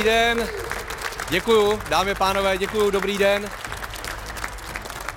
[0.00, 0.48] Dobrý den.
[1.30, 3.50] Děkuju, dámy a pánové, děkuju, dobrý den.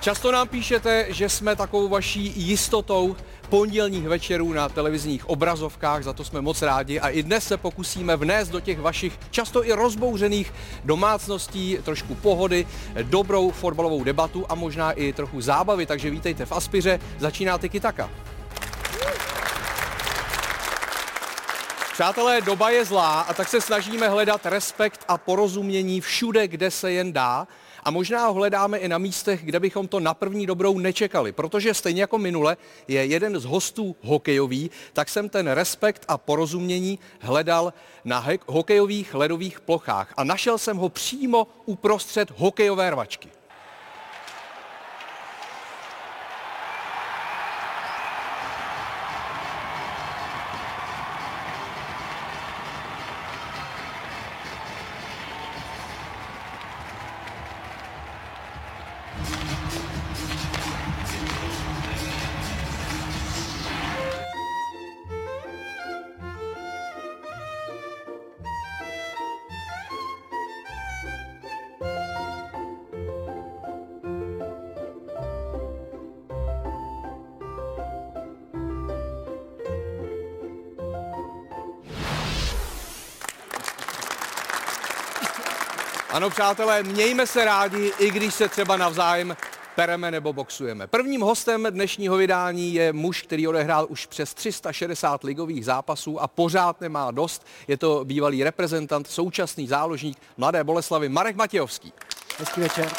[0.00, 3.16] Často nám píšete, že jsme takovou vaší jistotou
[3.48, 8.16] pondělních večerů na televizních obrazovkách, za to jsme moc rádi a i dnes se pokusíme
[8.16, 10.52] vnést do těch vašich často i rozbouřených
[10.84, 12.66] domácností trošku pohody,
[13.02, 18.10] dobrou fotbalovou debatu a možná i trochu zábavy, takže vítejte v Aspiře, začíná Tiki Taka.
[21.94, 26.92] Přátelé, doba je zlá a tak se snažíme hledat respekt a porozumění všude, kde se
[26.92, 27.48] jen dá.
[27.84, 31.32] A možná ho hledáme i na místech, kde bychom to na první dobrou nečekali.
[31.32, 32.56] Protože stejně jako minule
[32.88, 37.72] je jeden z hostů hokejový, tak jsem ten respekt a porozumění hledal
[38.04, 40.14] na hokejových ledových plochách.
[40.16, 43.28] A našel jsem ho přímo uprostřed hokejové rvačky.
[86.14, 89.36] Ano, přátelé, mějme se rádi, i když se třeba navzájem
[89.74, 90.86] pereme nebo boxujeme.
[90.86, 96.80] Prvním hostem dnešního vydání je muž, který odehrál už přes 360 ligových zápasů a pořád
[96.80, 97.46] nemá dost.
[97.68, 101.92] Je to bývalý reprezentant, současný záložník Mladé Boleslavy Marek Matějovský.
[102.38, 102.90] Hezký večer.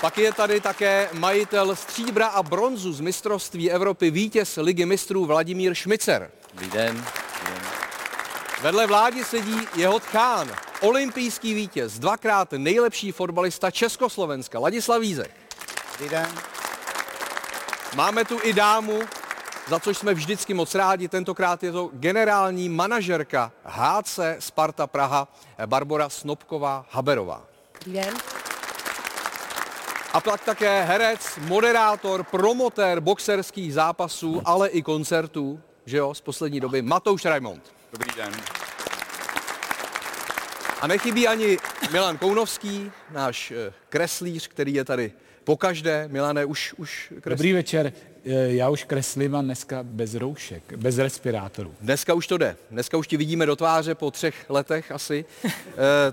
[0.00, 5.74] Pak je tady také majitel stříbra a bronzu z mistrovství Evropy, vítěz ligy mistrů Vladimír
[5.74, 6.30] Šmicer.
[6.52, 7.04] Dobrý den.
[8.62, 15.30] Vedle vládi sedí jeho tchán, olympijský vítěz, dvakrát nejlepší fotbalista Československa, Ladislav Vízek.
[15.92, 16.28] Dobrý den.
[17.94, 19.00] Máme tu i dámu,
[19.68, 21.08] za což jsme vždycky moc rádi.
[21.08, 25.28] Tentokrát je to generální manažerka HC Sparta Praha,
[25.66, 27.42] Barbara Snobková Haberová.
[27.74, 28.14] Dobrý den.
[30.12, 36.60] A pak také herec, moderátor, promotér boxerských zápasů, ale i koncertů, že jo, z poslední
[36.60, 37.72] doby, Matouš Raimond.
[37.92, 38.32] Dobrý den.
[40.80, 41.58] A nechybí ani
[41.92, 45.12] Milan Kounovský, náš eh, kreslíř, který je tady
[45.44, 46.08] pokaždé.
[46.08, 47.30] Milané, už, už kreslí.
[47.30, 47.92] Dobrý večer.
[48.26, 51.74] Eh, Já už kreslím a dneska bez roušek, bez respirátorů.
[51.80, 52.56] Dneska už to jde.
[52.70, 55.24] Dneska už ti vidíme do tváře po třech letech asi.
[55.44, 55.50] e,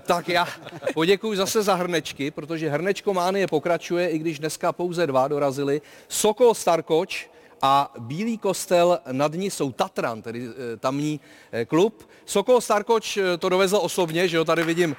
[0.00, 0.48] tak já
[0.94, 5.82] poděkuji zase za hrnečky, protože hrnečko mánie pokračuje, i když dneska pouze dva dorazili.
[6.08, 7.28] Sokol Starkoč
[7.62, 11.20] a Bílý kostel nad ní jsou Tatran, tedy e, tamní
[11.52, 12.08] e, klub.
[12.24, 14.96] Sokol Starkoč e, to dovezl osobně, že jo, tady vidím,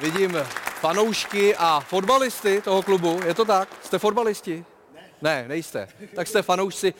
[0.00, 0.36] vidím
[0.80, 3.20] fanoušky a fotbalisty toho klubu.
[3.26, 3.68] Je to tak?
[3.82, 4.64] Jste fotbalisti?
[5.22, 5.88] Ne, nejste.
[6.14, 6.94] Tak jste fanoušci.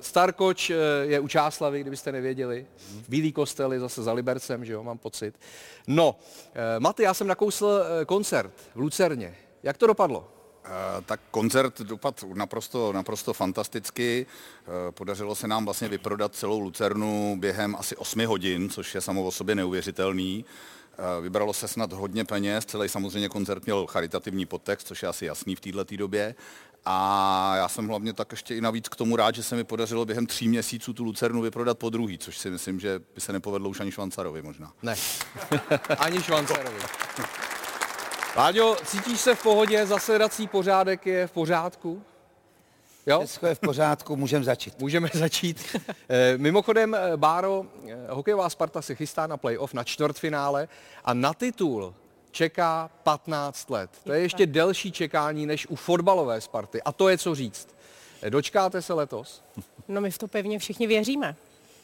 [0.00, 2.66] Starkoč eh, je u Čáslavy, kdybyste nevěděli.
[3.08, 5.40] Bílý kostel je zase za Libercem, že jo, mám pocit.
[5.86, 6.16] No,
[6.54, 9.36] eh, Maty, já jsem nakousl eh, koncert v Lucerně.
[9.62, 10.35] Jak to dopadlo?
[10.66, 14.26] Eh, Tak koncert dopadl naprosto, naprosto fantasticky.
[14.88, 19.24] Eh, Podařilo se nám vlastně vyprodat celou Lucernu během asi 8 hodin, což je samo
[19.24, 20.44] o sobě neuvěřitelný.
[20.92, 25.26] Eh, Vybralo se snad hodně peněz, celý samozřejmě koncert měl charitativní podtext, což je asi
[25.26, 26.34] jasný v této době.
[26.88, 30.04] A já jsem hlavně tak ještě i navíc k tomu rád, že se mi podařilo
[30.04, 33.68] během tří měsíců tu Lucernu vyprodat po druhý, což si myslím, že by se nepovedlo
[33.68, 34.72] už ani Švancarovi možná.
[34.82, 34.94] Ne.
[35.98, 36.78] Ani Švancerovi.
[38.36, 39.86] Láďo, cítíš se v pohodě?
[39.86, 42.02] Zasedací pořádek je v pořádku?
[43.06, 43.22] Jo?
[43.26, 44.78] Všechno je v pořádku, můžeme začít.
[44.78, 45.76] Můžeme začít.
[46.08, 50.68] Eh, Mimochodem, eh, Báro, eh, hokejová Sparta se chystá na playoff, na čtvrtfinále
[51.04, 51.94] a na titul
[52.30, 53.90] čeká 15 let.
[54.04, 56.82] To je ještě delší čekání než u fotbalové Sparty.
[56.82, 57.68] A to je co říct.
[58.22, 59.42] Eh, Dočkáte se letos?
[59.88, 61.36] No my v to pevně všichni věříme.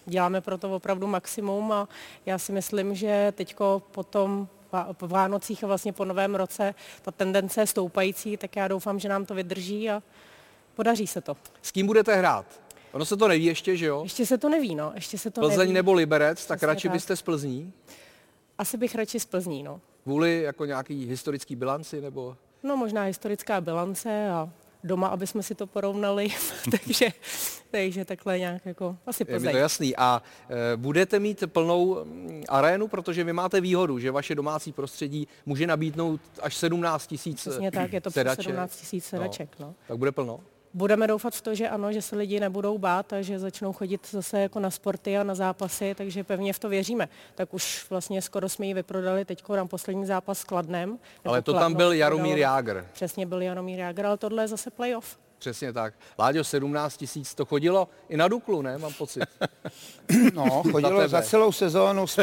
[0.06, 1.88] Děláme pro to opravdu maximum a
[2.26, 4.48] já si myslím, že teďko po tom
[4.92, 9.08] po Vánocích a vlastně po novém roce ta tendence je stoupající, tak já doufám, že
[9.08, 10.02] nám to vydrží a
[10.74, 11.36] podaří se to.
[11.62, 12.60] S kým budete hrát?
[12.92, 14.00] Ono se to neví ještě, že jo?
[14.02, 14.92] Ještě se to neví, no.
[14.94, 15.72] Ještě se to Plzeň neví.
[15.72, 16.92] nebo Liberec, tak Přesně radši tak.
[16.92, 17.72] byste z Plzní?
[18.58, 19.80] Asi bych radši z Plzní, no.
[20.02, 22.36] Kvůli jako nějaký historický bilanci nebo...
[22.62, 24.50] No možná historická bilance a
[24.84, 26.28] doma, aby jsme si to porovnali,
[26.70, 27.08] takže,
[27.70, 29.52] takže takhle nějak jako asi Je mi Plzeň.
[29.52, 29.96] to jasný.
[29.96, 30.22] A
[30.72, 35.66] e, budete mít plnou mm, arénu, protože vy máte výhodu, že vaše domácí prostředí může
[35.66, 38.44] nabídnout až 17 tisíc Přesně tak, je to přes sedaček.
[38.44, 39.74] 17 tisíc sedaček, no.
[39.88, 40.40] Tak bude plno?
[40.74, 44.06] Budeme doufat v to, že ano, že se lidi nebudou bát a že začnou chodit
[44.10, 47.08] zase jako na sporty a na zápasy, takže pevně v to věříme.
[47.34, 50.98] Tak už vlastně skoro jsme ji vyprodali teď na poslední zápas s Kladnem.
[51.24, 52.86] Ale to tam byl Jaromír Jágr.
[52.92, 55.18] Přesně byl Jaromír Jágr, ale tohle je zase playoff.
[55.38, 55.94] Přesně tak.
[56.18, 58.78] Láďo, 17 tisíc, to chodilo i na Duklu, ne?
[58.78, 59.22] Mám pocit.
[60.34, 61.08] No, chodilo tebe.
[61.08, 62.06] za celou sezónu.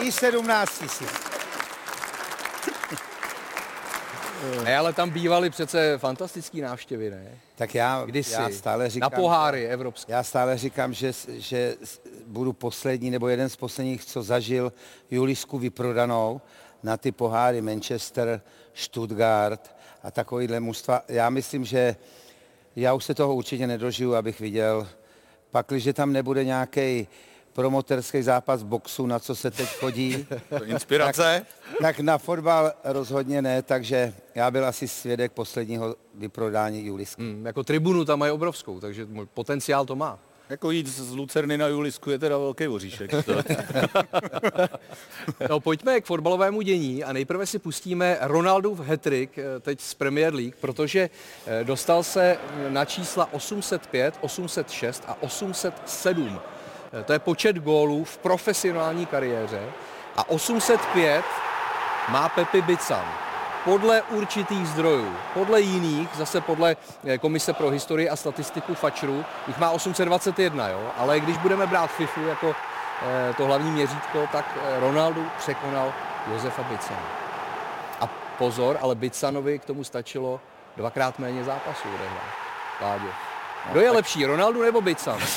[0.00, 1.08] I 17 tisíc.
[4.64, 7.38] Ne, ale tam bývaly přece fantastický návštěvy, ne?
[7.56, 8.32] Tak já, Kdysi.
[8.32, 10.12] já stále říkám, Na poháry evropské.
[10.12, 11.76] já stále říkám, že, že
[12.26, 14.72] budu poslední nebo jeden z posledních, co zažil
[15.10, 16.40] Julisku vyprodanou
[16.82, 18.40] na ty poháry Manchester,
[18.74, 21.02] Stuttgart a takovýhle mužstva.
[21.08, 21.96] Já myslím, že
[22.76, 24.88] já už se toho určitě nedožiju, abych viděl.
[25.50, 27.08] Pakliže tam nebude nějaký
[27.54, 30.26] promoterský zápas boxu, na co se teď chodí,
[30.64, 31.46] Inspirace?
[31.80, 37.22] tak na fotbal rozhodně ne, takže já byl asi svědek posledního vyprodání Julisky.
[37.22, 40.18] Hmm, jako tribunu tam mají obrovskou, takže můj potenciál to má.
[40.48, 43.10] Jako jít z Lucerny na Julisku je teda velký oříšek.
[45.50, 50.54] No, pojďme k fotbalovému dění a nejprve si pustíme Ronaldův hetrik teď z Premier League,
[50.60, 51.10] protože
[51.46, 52.36] eh, dostal se
[52.68, 56.40] na čísla 805, 806 a 807.
[57.04, 59.62] To je počet gólů v profesionální kariéře
[60.16, 61.24] a 805
[62.08, 63.04] má Pepi Bican.
[63.64, 69.58] Podle určitých zdrojů, podle jiných, zase podle eh, Komise pro historii a statistiku Fačru, jich
[69.58, 70.90] má 821, jo?
[70.96, 72.54] ale když budeme brát FIFU jako
[73.02, 75.92] eh, to hlavní měřítko, tak eh, Ronaldo překonal
[76.32, 77.06] Josefa Bicana.
[78.00, 78.06] A
[78.38, 80.40] pozor, ale Bicanovi k tomu stačilo
[80.76, 82.34] dvakrát méně zápasů odehrát.
[82.80, 83.33] Láďo.
[83.70, 85.20] Kdo je lepší, Ronaldo nebo Bican?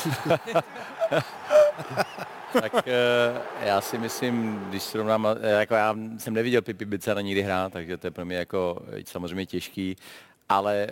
[2.61, 7.41] Tak eh, já si myslím, když srovnám, eh, jako já jsem neviděl Pipi Bicana nikdy
[7.41, 9.95] hrát, takže to je pro mě jako eh, samozřejmě těžký,
[10.49, 10.87] ale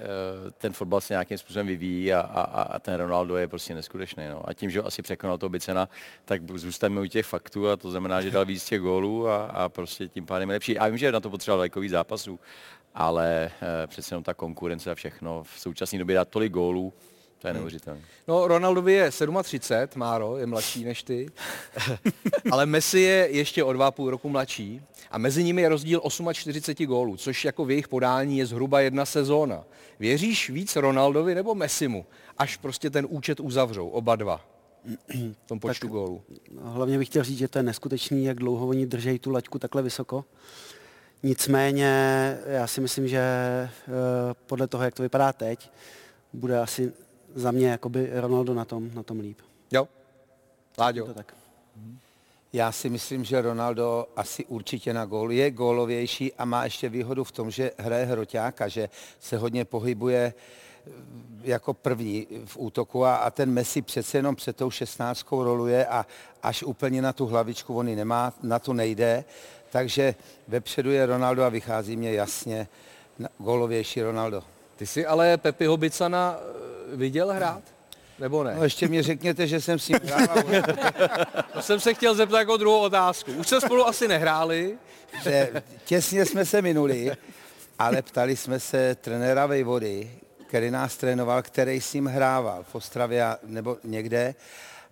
[0.58, 4.24] ten fotbal se nějakým způsobem vyvíjí a, a, a ten Ronaldo je prostě neskutečný.
[4.30, 4.50] No.
[4.50, 5.90] A tím, že ho asi překonal toho Bicena,
[6.26, 9.70] tak zůstaneme u těch faktů a to znamená, že dal víc těch gólů a, a
[9.70, 10.80] prostě tím pádem je lepší.
[10.80, 12.40] A vím, že na to potřeboval daleko víc zápasů,
[12.96, 13.52] ale
[13.88, 15.44] přece jenom ta konkurence a všechno.
[15.44, 16.94] V současné době dát tolik gólů,
[17.46, 18.02] to je neuvěřitelné.
[18.28, 19.12] No, Ronaldovi je
[19.44, 21.30] 37, Máro, je mladší než ty,
[22.52, 24.82] ale Messi je ještě o dva půl roku mladší
[25.12, 26.02] a mezi nimi je rozdíl
[26.34, 29.64] 48 gólů, což jako v jejich podání je zhruba jedna sezóna.
[30.00, 32.06] Věříš víc Ronaldovi nebo Messimu,
[32.38, 34.42] až prostě ten účet uzavřou, oba dva,
[35.44, 36.22] v tom počtu gólů?
[36.52, 39.60] No, Hlavně bych chtěl říct, že to je neskutečný, jak dlouho oni držejí tu laťku
[39.60, 40.26] takhle vysoko.
[41.24, 41.90] Nicméně
[42.46, 43.70] já si myslím, že eh,
[44.46, 45.72] podle toho, jak to vypadá teď,
[46.34, 46.94] bude asi
[47.36, 49.38] za mě jakoby Ronaldo na tom, na tom líp.
[49.72, 49.88] Jo?
[50.78, 51.06] Láďo?
[51.06, 51.34] To tak.
[52.54, 57.24] Já si myslím, že Ronaldo asi určitě na gól je gólovější a má ještě výhodu
[57.24, 58.90] v tom, že hraje hroťáka, že
[59.20, 60.92] se hodně pohybuje eh,
[61.44, 66.06] jako první v útoku a, a ten Messi přece jenom před tou šestnáctkou roluje a
[66.44, 69.24] až úplně na tu hlavičku on nemá, na to nejde,
[69.72, 70.16] takže
[70.48, 72.68] vepředu je Ronaldo a vychází mě jasně
[73.20, 74.44] na- gólovější Ronaldo.
[74.76, 77.62] Ty jsi ale Pepiho Bicana eh, viděl hrát?
[78.20, 78.56] Nebo ne?
[78.56, 80.28] No ještě mi řekněte, že jsem s ním hrál,
[81.54, 83.32] To jsem se chtěl zeptat jako druhou otázku.
[83.32, 84.78] Už se spolu asi nehráli,
[85.24, 87.12] že těsně jsme se minuli,
[87.80, 90.12] ale ptali jsme se trenéra Vejvody,
[90.48, 94.36] který nás trénoval, který s ním hrával v Ostravě nebo někde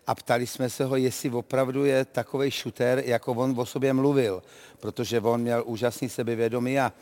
[0.07, 4.43] a ptali jsme se ho, jestli opravdu je takový šuter, jako on o sobě mluvil,
[4.79, 6.93] protože on měl úžasný sebevědomí a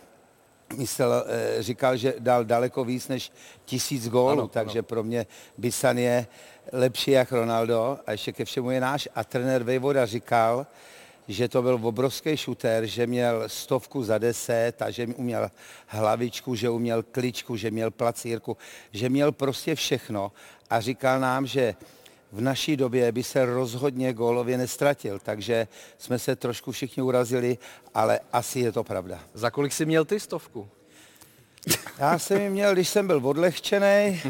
[0.77, 3.31] myslel, eh, říkal, že dal daleko víc než
[3.65, 4.47] tisíc gólů, Ano, ano, ano.
[4.47, 5.25] takže pro mě
[5.57, 6.27] Bisan je
[6.71, 9.09] lepší jak Ronaldo a ještě ke všemu je náš.
[9.15, 10.67] A trenér Vejvoda říkal,
[11.27, 15.51] že to byl obrovský šuter, že měl stovku za deset a že uměl
[15.87, 18.57] hlavičku, že uměl kličku, že měl placírku,
[18.91, 20.31] že měl prostě všechno
[20.69, 21.75] a říkal nám, že
[22.31, 27.57] v naší době by se rozhodně gólově nestratil, takže jsme se trošku všichni urazili,
[27.93, 29.19] ale asi je to pravda.
[29.33, 30.69] za kolik jsi měl ty stovku?
[31.97, 34.21] Já jsem ji měl, když jsem byl odlehčený,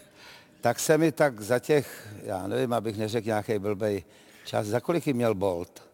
[0.60, 4.04] tak jsem mi tak za těch, já nevím, abych neřekl nějaký blbej
[4.44, 5.85] čas, za kolik ji měl Bolt?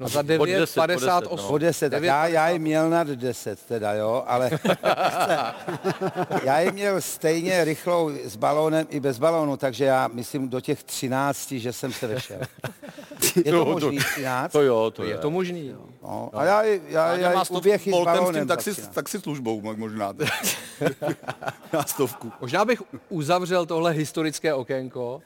[0.00, 1.36] No za Pod 10, 9, pod 10, 58.
[1.36, 1.48] no.
[1.48, 4.50] O 10, tak já, já ji měl nad 10 teda, jo, ale
[6.44, 10.82] já ji měl stejně rychlou s balónem i bez balónu, takže já myslím do těch
[10.84, 12.38] 13, že jsem se vešel.
[13.36, 14.52] Je to to- možný 13?
[14.52, 15.18] To jo, to je je.
[15.18, 15.74] to možný.
[16.02, 18.92] No, a já, já, já, Já já uběh i s balónem tím taxi, začínám.
[18.92, 20.12] taxi službou možná.
[21.72, 22.32] na stovku.
[22.40, 25.22] Možná bych uzavřel tohle historické okénko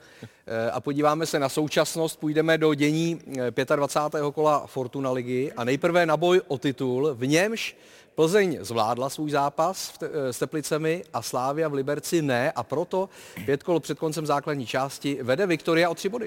[0.72, 2.20] a podíváme se na současnost.
[2.20, 3.20] Půjdeme do dění
[3.66, 4.22] eh, 25.
[4.34, 7.76] kola Fortuna ligy a nejprve na boj o titul, v němž
[8.14, 13.08] Plzeň zvládla svůj zápas eh, s Teplicemi a Slávia v Liberci ne a proto
[13.44, 16.26] pět kol před koncem základní části vede Viktoria o tři body.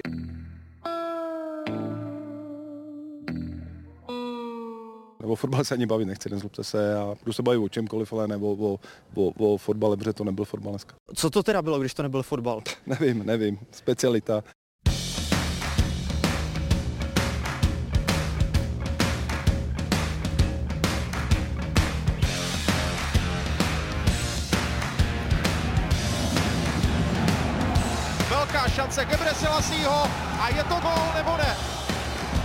[5.24, 6.96] O fotbale se ani bavit nechci, nezlobte se.
[6.96, 8.80] A budu se bavit o čemkoliv, ale nebo o,
[9.14, 10.94] o, o fotbale, protože to nebyl fotbal dneska.
[11.14, 12.62] Co to teda bylo, když to nebyl fotbal?
[12.86, 13.58] Nevím, nevím.
[13.70, 14.42] Specialita.
[28.30, 30.02] Velká šance Gebre Selasího
[30.40, 31.56] a je to gól nebo ne?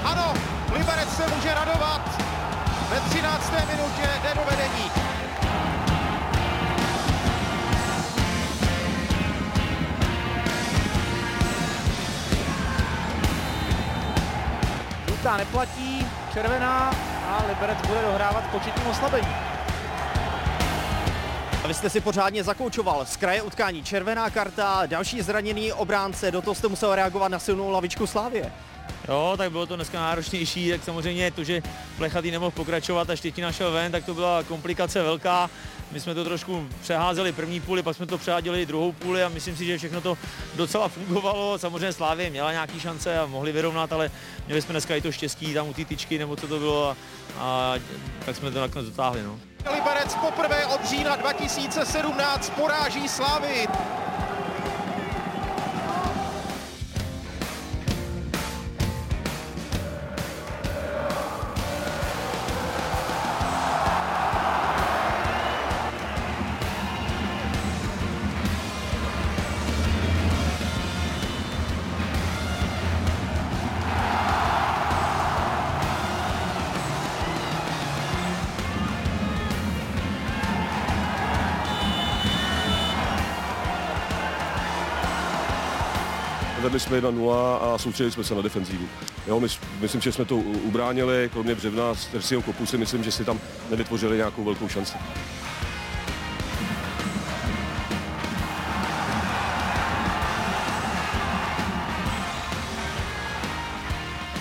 [0.04, 0.34] Ano,
[0.74, 2.23] Liberec se může radovat.
[2.94, 3.52] Ve 13.
[3.52, 4.92] minutě jde do vedení.
[15.08, 16.92] Žlutá neplatí, červená
[17.28, 19.36] a Liberec bude dohrávat početním oslabení.
[21.64, 23.06] A vy jste si pořádně zakoučoval.
[23.06, 27.70] Z kraje utkání červená karta, další zraněný obránce, do toho jste musel reagovat na silnou
[27.70, 28.52] lavičku Slávě.
[29.08, 31.62] Jo, tak bylo to dneska náročnější, tak samozřejmě to, že
[31.98, 35.50] Plechatý nemohl pokračovat a Štětina šel ven, tak to byla komplikace velká.
[35.92, 39.58] My jsme to trošku přeházeli první půli, pak jsme to přeháděli druhou půli a myslím
[39.58, 40.18] si, že všechno to
[40.56, 41.58] docela fungovalo.
[41.58, 44.12] Samozřejmě Slávě měla nějaký šance a mohli vyrovnat, ale
[44.46, 46.96] měli jsme dneska i to štěstí tam u té tyčky nebo co to bylo a,
[47.40, 47.76] a
[48.26, 49.24] tak jsme to nakonec dotáhli.
[49.24, 49.40] No.
[49.74, 53.68] Liberec poprvé od října 2017 poráží Slávy.
[86.74, 88.88] Vedli jsme 1-0 a soustředili jsme se na defenzívu.
[89.28, 89.48] Jo, my,
[89.80, 93.40] myslím, že jsme to ubránili, kromě Břevna z Tersiho kopu si myslím, že si tam
[93.70, 94.94] nevytvořili nějakou velkou šanci.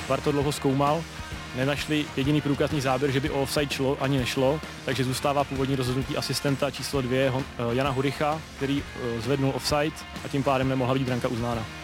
[0.09, 1.05] VAR to dlouho zkoumal,
[1.57, 6.17] nenašli jediný průkazní záběr, že by o offside šlo, ani nešlo, takže zůstává původní rozhodnutí
[6.17, 11.07] asistenta číslo dvě eh, Jana Huricha, který eh, zvednul offside a tím pádem nemohla být
[11.07, 11.82] branka uznána.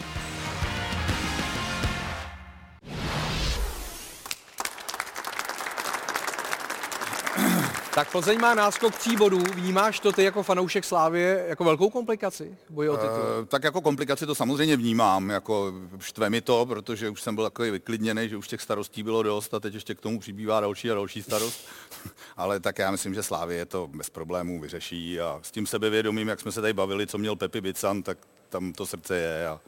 [7.99, 9.43] Tak Plzeň má náskok tří bodů.
[9.55, 13.17] Vnímáš to ty jako fanoušek Slávě jako velkou komplikaci boje o titul?
[13.41, 17.43] Eh, tak jako komplikaci to samozřejmě vnímám, jako štve mi to, protože už jsem byl
[17.43, 20.91] takový vyklidněný, že už těch starostí bylo dost a teď ještě k tomu přibývá další
[20.91, 21.65] a další starost.
[22.37, 26.39] Ale tak já myslím, že Slávě to bez problémů vyřeší a s tím sebevědomím, jak
[26.39, 28.17] jsme se tady bavili, co měl Pepi Bican, tak
[28.49, 29.47] tam to srdce je.
[29.47, 29.59] A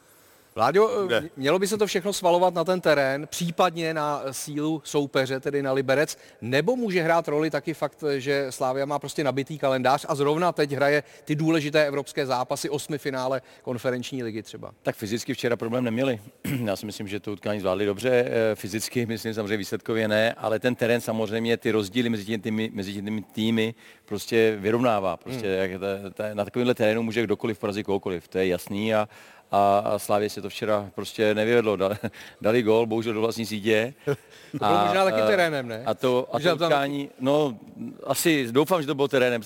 [0.56, 1.18] Vláďo, Kde?
[1.18, 5.64] eh, mělo by se to všechno svalovat na ten terén, případně na sílu soupeře, tedy
[5.64, 10.16] na Liberec, nebo může hrát roli taky fakt, že Slávia má prostě nabitý kalendář a
[10.16, 14.72] zrovna teď hraje ty důležité evropské zápasy, osmi finále konferenční ligy třeba.
[14.84, 16.20] Tak fyzicky včera problém neměli.
[16.66, 18.10] Já si myslím, že to utkání zvládli dobře.
[18.12, 22.94] Eh, Fyzicky, myslím, samozřejmě výsledkově ne, ale ten terén samozřejmě ty rozdíly mezi těmi, mezi
[22.94, 25.18] těmi týmy prostě vyrovnává.
[25.18, 29.08] Prostě jak ta, ta, na takovémhle terénu může kdokoliv porazit kohokoliv, to je jasný a,
[29.52, 31.76] a, a Slávě se to včera prostě nevyvedlo.
[31.76, 31.96] Dali,
[32.42, 33.94] dali gol, bohužel do vlastní sítě.
[34.52, 35.84] To bylo možná taky terénem, ne?
[35.86, 37.58] A to, a to tam- utkání, no
[38.04, 39.42] asi doufám, že to bylo terénem,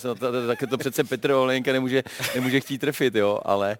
[0.48, 2.04] tak to přece Petr Olenka nemůže,
[2.36, 3.78] nemůže chtít trefit, jo, ale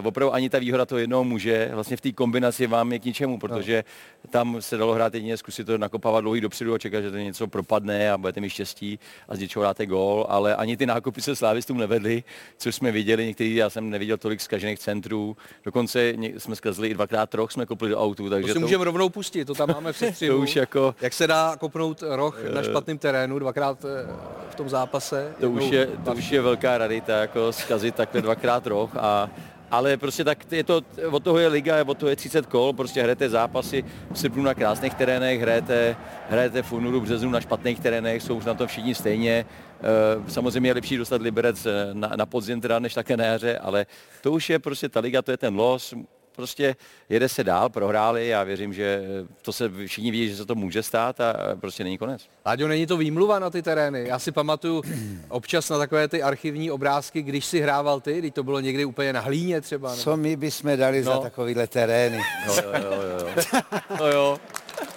[0.00, 3.04] uh, opravdu ani ta výhoda toho jednoho muže vlastně v té kombinaci vám je k
[3.04, 3.84] ničemu, protože
[4.30, 7.46] tam se dalo hrát jedině zkusit to nakopávat dlouhý dopředu a čekat, že to něco
[7.46, 8.98] propadne a budete mít štěstí
[9.28, 12.24] a z něčeho dáte gól, ale ani ty nákupy se slávistům nevedly,
[12.58, 17.30] což jsme viděli, některý, já jsem neviděl tolik zkažených centrů, dokonce jsme zkazili i dvakrát
[17.30, 20.36] troch, jsme kopli do autu, takže To si můžeme rovnou pustit, to tam máme sestřihu.
[20.38, 24.08] to už jako Jak se dá kopnout roh na špatném terénu dvakrát eh,
[24.50, 25.34] v tom zápase?
[25.40, 29.30] To už, je, to už je velká rarita, jako zkazit takhle dvakrát roh a
[29.70, 33.02] ale prostě tak je to, od toho je liga, od toho je 30 kol, prostě
[33.02, 35.96] hrajete zápasy v srpnu na krásných terénech, hrajete,
[36.30, 39.44] hrajete v únoru, březnu na špatných terénech, jsou už na to všichni stejně.
[39.82, 43.86] E, samozřejmě je lepší dostat Liberec na, na podzim teda, než také na jaře, ale
[44.20, 45.94] to už je prostě ta liga, to je ten los,
[46.40, 46.76] prostě
[47.08, 49.02] jede se dál, prohráli, já věřím, že
[49.42, 52.28] to se všichni ví, že se to může stát a prostě není konec.
[52.46, 54.04] Láďo, není to výmluva na ty terény.
[54.08, 54.82] Já si pamatuju
[55.28, 59.12] občas na takové ty archivní obrázky, když si hrával ty, když to bylo někdy úplně
[59.12, 59.96] na hlíně třeba.
[59.96, 61.12] Co my bychom dali no.
[61.12, 62.20] za takovýhle terény?
[62.46, 63.60] No, jo, jo, jo, jo.
[63.98, 64.38] No jo.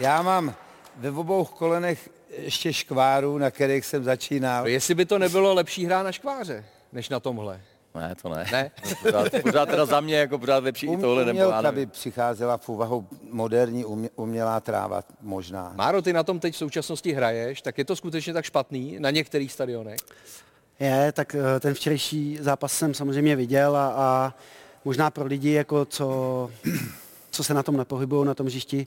[0.00, 0.54] Já mám
[0.96, 4.62] ve obou kolenech ještě škváru, na kterých jsem začínal.
[4.62, 7.60] No, jestli by to nebylo lepší hra na škváře, než na tomhle.
[7.94, 8.46] Ne, to ne.
[8.52, 8.70] Ne?
[9.02, 11.24] Pořád, pořád teda za mě jako pořád lepší um, i tohle.
[11.24, 15.72] Nebo Umělka by přicházela v úvahu moderní umě, umělá tráva možná.
[15.74, 19.10] Máro, ty na tom teď v současnosti hraješ, tak je to skutečně tak špatný na
[19.10, 19.98] některých stadionech?
[20.80, 24.34] Je, tak eh, ten včerejší zápas jsem samozřejmě viděl a, a
[24.84, 26.50] možná pro lidi, jako co,
[27.32, 28.86] co se na tom nepohybují, na tom hřišti,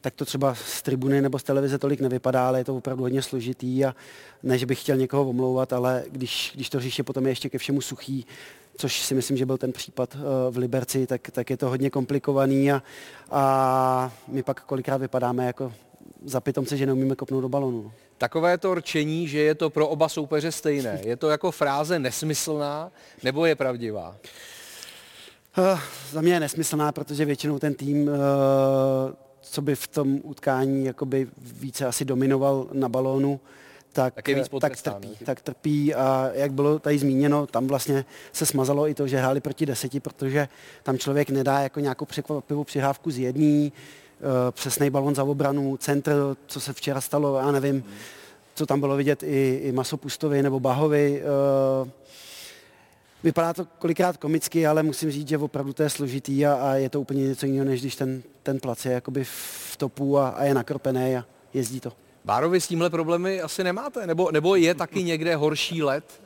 [0.00, 3.22] tak to třeba z tribuny nebo z televize tolik nevypadá, ale je to opravdu hodně
[3.22, 3.94] složitý a
[4.42, 7.58] ne, že bych chtěl někoho omlouvat, ale když, když to hřiště potom je ještě ke
[7.58, 8.26] všemu suchý,
[8.76, 11.90] což si myslím, že byl ten případ uh, v Liberci, tak, tak je to hodně
[11.90, 12.82] komplikovaný a,
[13.30, 15.72] a my pak kolikrát vypadáme jako
[16.24, 17.92] za pitomce, že neumíme kopnout do balonu.
[18.18, 22.92] Takové to rčení, že je to pro oba soupeře stejné, je to jako fráze nesmyslná
[23.22, 24.16] nebo je pravdivá?
[25.58, 25.80] Uh,
[26.12, 28.14] za mě je nesmyslná, protože většinou ten tým, uh,
[29.40, 33.40] co by v tom utkání jakoby více asi dominoval na balónu,
[33.92, 38.04] tak, Tak víc tak, potrestán, trpí, tak trpí a jak bylo tady zmíněno, tam vlastně
[38.32, 40.48] se smazalo i to, že hráli proti deseti, protože
[40.82, 43.72] tam člověk nedá jako nějakou překvapivou přihrávku z jedný,
[44.20, 47.84] uh, přesný balon za obranu, centr, co se včera stalo, já nevím,
[48.54, 51.22] co tam bylo vidět i, i Masopustovi nebo Bahovi.
[51.82, 51.88] Uh,
[53.26, 56.90] Vypadá to kolikrát komicky, ale musím říct, že opravdu to je složitý a, a je
[56.90, 60.44] to úplně něco jiného, než když ten, ten plac je jakoby v topu a, a
[60.44, 61.92] je nakropený a jezdí to.
[62.24, 64.06] Bárovi s tímhle problémy asi nemáte?
[64.06, 66.22] Nebo, nebo je taky někde horší let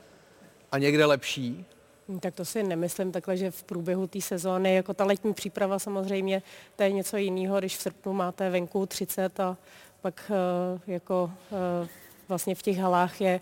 [0.71, 1.65] a někde lepší?
[2.09, 5.79] Hm, Tak to si nemyslím takhle, že v průběhu té sezóny, jako ta letní příprava
[5.79, 6.41] samozřejmě,
[6.75, 9.57] to je něco jiného, když v srpnu máte venku 30 a
[10.01, 11.87] pak eh, jako eh,
[12.27, 13.39] vlastně v těch halách je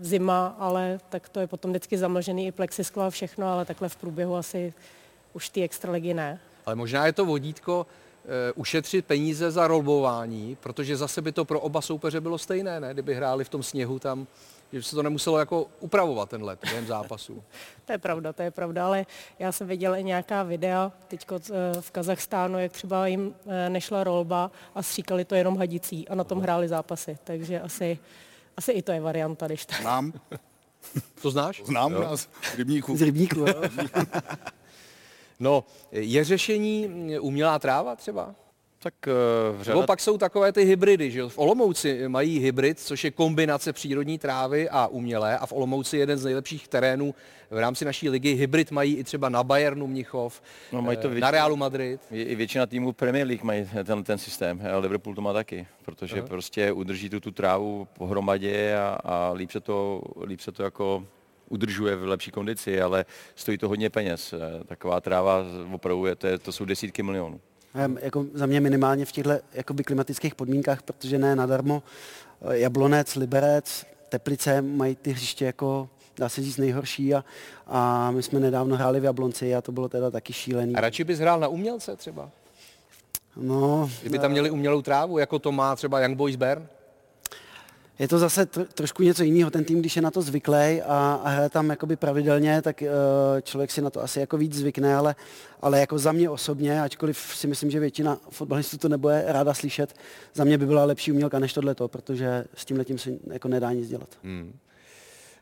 [0.00, 3.96] zima, ale tak to je potom vždycky zamlžený i plexisklo a všechno, ale takhle v
[3.96, 4.74] průběhu asi
[5.32, 6.40] už ty extraligy ne.
[6.66, 7.86] Ale možná je to vodítko
[8.24, 12.92] e, ušetřit peníze za rolbování, protože zase by to pro oba soupeře bylo stejné, ne?
[12.92, 14.26] Kdyby hráli v tom sněhu tam,
[14.72, 17.42] že by se to nemuselo jako upravovat ten let během zápasu.
[17.84, 19.06] To je pravda, to je pravda, ale
[19.38, 21.26] já jsem viděla i nějaká videa teď
[21.80, 26.24] v Kazachstánu, jak třeba jim eh, nešla rolba a stříkali to jenom hadicí a na
[26.24, 27.98] tom hráli zápasy, takže asi,
[28.58, 29.80] asi i to je varianta, když tak.
[29.80, 30.12] Znám,
[31.22, 31.62] To znáš?
[31.64, 32.96] znám u nás v rybníku.
[32.96, 33.54] Z rybníku, jo?
[35.40, 36.88] No, je řešení
[37.20, 38.34] umělá tráva třeba?
[38.82, 38.94] Tak
[39.60, 41.28] uh, Nebo pak jsou takové ty hybridy, že jo?
[41.28, 46.00] V Olomouci mají hybrid, což je kombinace přírodní trávy a umělé a v Olomouci je
[46.02, 47.14] jeden z nejlepších terénů
[47.50, 48.34] v rámci naší ligy.
[48.34, 52.00] Hybrid mají i třeba na Bayernu Mnichov, No, mají to eh, větši- na Realu Madrid.
[52.10, 54.60] I i většina týmů Premier League mají ten, ten systém.
[54.72, 56.26] a Liverpool to má taky, protože Aha.
[56.28, 61.04] prostě udrží tu, tu trávu pohromadě a, a líp, se to, líp se to jako
[61.48, 64.32] udržuje v lepší kondici, ale stojí to hodně peněz.
[64.32, 67.40] Eh, Taková tráva opravdu, je, to, je, to jsou desítky milionů.
[67.74, 71.82] Em, Jako za mě minimálně v těchto jakoby klimatických podmínkách, protože ne nadarmo
[72.50, 77.24] eh, Jablonec, Liberec, Teplice mají ty hřiště jako dá se říct nejhorší a,
[77.66, 80.74] a my jsme nedávno hráli v Jablonci a to bylo teda taky šílený.
[80.74, 82.30] A radši bys hrál na umělce třeba?
[83.36, 86.66] No, Kdyby tam měli umělou trávu, jako to má třeba Young Boys Bern?
[87.98, 89.50] Je to zase tr- trošku něco jiného.
[89.50, 93.40] Ten tým, když je na to zvyklý a, a hraje tam jakoby pravidelně, tak uh,
[93.40, 95.14] člověk si na to asi jako víc zvykne, ale,
[95.60, 99.94] ale jako za mě osobně, ačkoliv si myslím, že většina fotbalistů to nebude ráda slyšet,
[100.34, 103.72] za mě by byla lepší umělka než tohleto, protože s tím letím se jako nedá
[103.72, 104.08] nic dělat.
[104.22, 104.52] Hmm.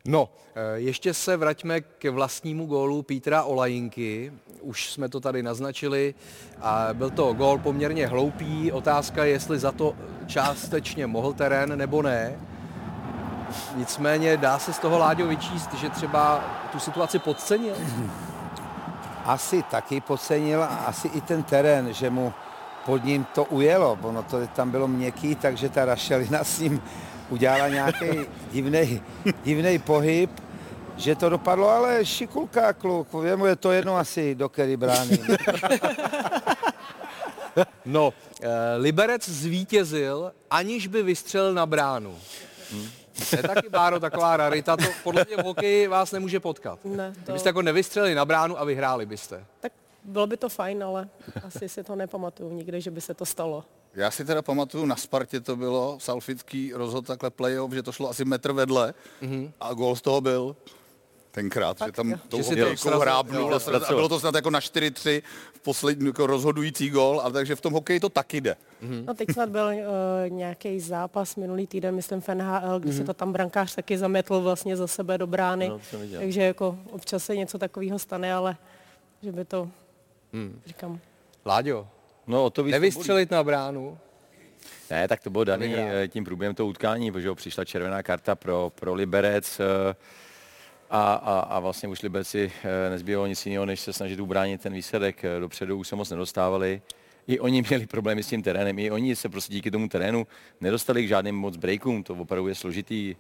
[0.07, 4.33] No, eh, ještě se vraťme k vlastnímu gólu Pítra Olajinky.
[4.61, 6.15] Už jsme to tady naznačili
[6.61, 8.73] a byl to gól poměrně hloupý.
[8.73, 9.95] Otázka je, jestli za to
[10.27, 12.41] částečně mohl terén nebo ne.
[13.77, 17.75] Nicméně dá se z toho Láďo vyčíst, že třeba tu situaci podcenil.
[19.25, 22.33] Asi taky podcenil a asi i ten terén, že mu
[22.85, 23.99] pod ním to ujelo.
[24.03, 26.83] Ono to tam bylo měkký, takže ta rašelina s ním
[27.31, 28.07] udělala nějaký
[28.53, 29.03] divný,
[29.45, 30.31] divný pohyb,
[30.97, 35.19] že to dopadlo, ale šikulka kluk, jemu je to jedno asi, do který brány.
[37.85, 38.13] No,
[38.43, 42.19] eh, Liberec zvítězil, aniž by vystřelil na bránu.
[42.73, 42.87] Hm.
[43.31, 46.79] To je taky, Báro, taková rarita, to podle mě v hokeji vás nemůže potkat.
[46.85, 49.45] Ne, to- Kdybyste jako nevystřelili na bránu a vyhráli byste.
[49.61, 49.73] Tak
[50.05, 51.09] bylo by to fajn, ale
[51.47, 53.65] asi si to nepamatuju nikde, že by se to stalo.
[53.97, 58.11] Já si teda pamatuju, na Spartě to bylo, Salfický rozhodl takhle playoff, že to šlo
[58.11, 59.53] asi metr vedle Mhm.
[59.61, 60.57] a gol z toho byl.
[61.31, 64.61] tenkrát, že tam tou hokejkou hrábnul jo, a, sraz- a bylo to snad jako na
[64.61, 65.23] 4-3
[65.55, 68.57] v poslední jako rozhodující gol, a takže v tom hokeji to taky jde.
[69.07, 69.73] No teď snad byl uh,
[70.29, 72.97] nějaký zápas minulý týden, myslím v NHL, kdy mm-hmm.
[72.97, 75.69] se to tam brankář taky zametl vlastně za sebe do brány.
[75.69, 75.81] No,
[76.19, 78.57] takže jako občas se něco takového stane, ale
[79.23, 79.69] že by to,
[80.33, 80.61] Hmm.
[80.67, 81.01] říkám,
[81.47, 81.89] Láďo,
[82.27, 83.99] No, o to víc to nevystřelit na bránu.
[84.91, 88.73] Ne, tak to bylo daný eh, tím průběhem toho utkání, protože přišla červená karta pro,
[88.75, 89.95] pro Liberec eh,
[90.91, 94.73] a, a, a vlastně už Liberci eh, nezbývalo nic jiného, než se snažit ubránit ten
[94.73, 95.23] výsledek.
[95.41, 96.83] Dopředu už se moc nedostávali.
[97.27, 100.27] I oni měli problémy s tím terénem, i oni se prostě díky tomu terénu
[100.61, 103.17] nedostali k žádným moc breakům, to opravdu je složitý.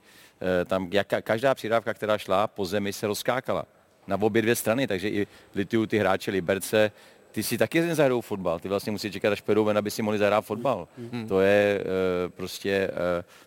[0.66, 3.66] Tam jaka, každá přidávka, která šla po zemi, se rozkákala
[4.06, 6.90] na obě dvě strany, takže i lituju ty hráče Liberce,
[7.36, 10.18] ty si taky nezahrajou fotbal, ty vlastně musí čekat, až pojedou ven, aby si mohli
[10.18, 10.88] zahrát fotbal.
[11.12, 11.28] Hmm.
[11.28, 12.90] To je e, prostě e,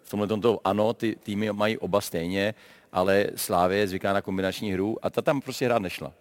[0.03, 2.53] v tomhle tomto, ano, ty týmy mají oba stejně,
[2.91, 6.13] ale Slávě je zvyklá na kombinační hru a ta tam prostě hrát nešla.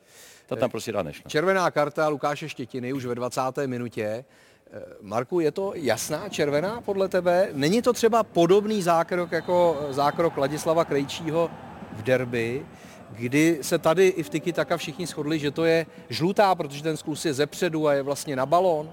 [0.47, 1.29] Ta tam prostě hrát nešla.
[1.29, 3.41] Červená karta Lukáše Štětiny už ve 20.
[3.67, 4.25] minutě.
[4.73, 7.49] Eh, Marku, je to jasná červená podle tebe?
[7.53, 11.51] Není to třeba podobný zákrok jako zákrok Ladislava Krejčího
[11.93, 12.67] v derby,
[13.11, 16.97] kdy se tady i v Tiki Taka všichni shodli, že to je žlutá, protože ten
[16.97, 18.91] sklus je zepředu a je vlastně na balón?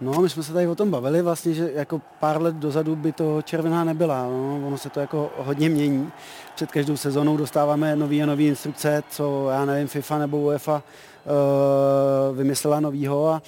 [0.00, 3.12] No, my jsme se tady o tom bavili vlastně, že jako pár let dozadu by
[3.12, 4.22] to červená nebyla.
[4.22, 6.10] No, ono se to jako hodně mění.
[6.54, 10.82] Před každou sezónou dostáváme nový a nový instrukce, co já nevím, FIFA nebo UEFA
[11.24, 13.42] uh, vymyslela novýho a,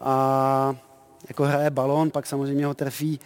[0.00, 0.76] a
[1.28, 3.20] jako hraje balón, pak samozřejmě ho trefí.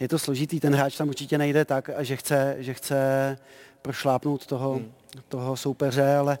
[0.00, 3.38] Je to složitý, ten hráč tam určitě nejde tak, a že chce, že chce
[3.82, 4.92] prošlápnout toho, hmm.
[5.28, 6.38] Toho soupeře, ale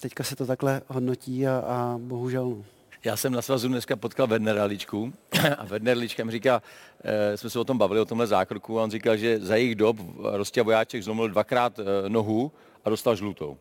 [0.00, 2.64] teďka se to takhle hodnotí a, a bohužel no.
[3.04, 5.12] Já jsem na svazu dneska potkal Wernera Ličku
[5.58, 6.62] a Werner Lička mi říká,
[7.04, 9.74] e, jsme se o tom bavili, o tomhle zákroku a on říkal, že za jejich
[9.74, 12.52] dob Rostia Vojáček zlomil dvakrát e, nohu
[12.84, 13.56] a dostal žlutou.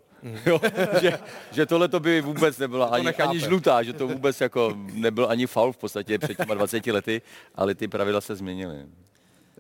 [0.46, 0.62] Jo,
[1.02, 1.20] že,
[1.52, 3.30] že tohle to by vůbec nebyla ani, nechápe.
[3.30, 7.22] ani žlutá, že to vůbec jako nebyl ani faul v podstatě před těma 20 lety,
[7.56, 8.86] ale ty pravidla se změnily.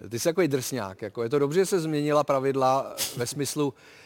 [0.09, 1.01] Ty jsi takový drsňák.
[1.01, 4.00] Jako je to dobře, že se změnila pravidla ve smyslu eh,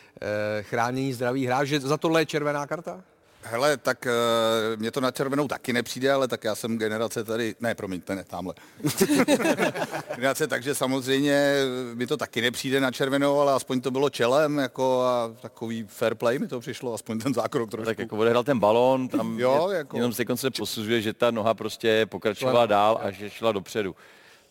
[0.62, 3.04] chránění zdraví hráč, že za tohle je červená karta?
[3.48, 7.56] Hele, tak uh, mě to na červenou taky nepřijde, ale tak já jsem generace tady,
[7.60, 8.54] ne, promiňte, ne, tamhle.
[10.16, 11.56] generace, takže samozřejmě
[11.94, 16.16] mi to taky nepřijde na červenou, ale aspoň to bylo čelem, jako a takový fair
[16.16, 17.86] play mi to přišlo, aspoň ten zákrok trošku.
[17.86, 21.32] Tak jako odehrál ten balón, tam Jo, je, jako- jenom se konce posuzuje, že ta
[21.32, 23.96] noha prostě pokračovala dál a že šla dopředu.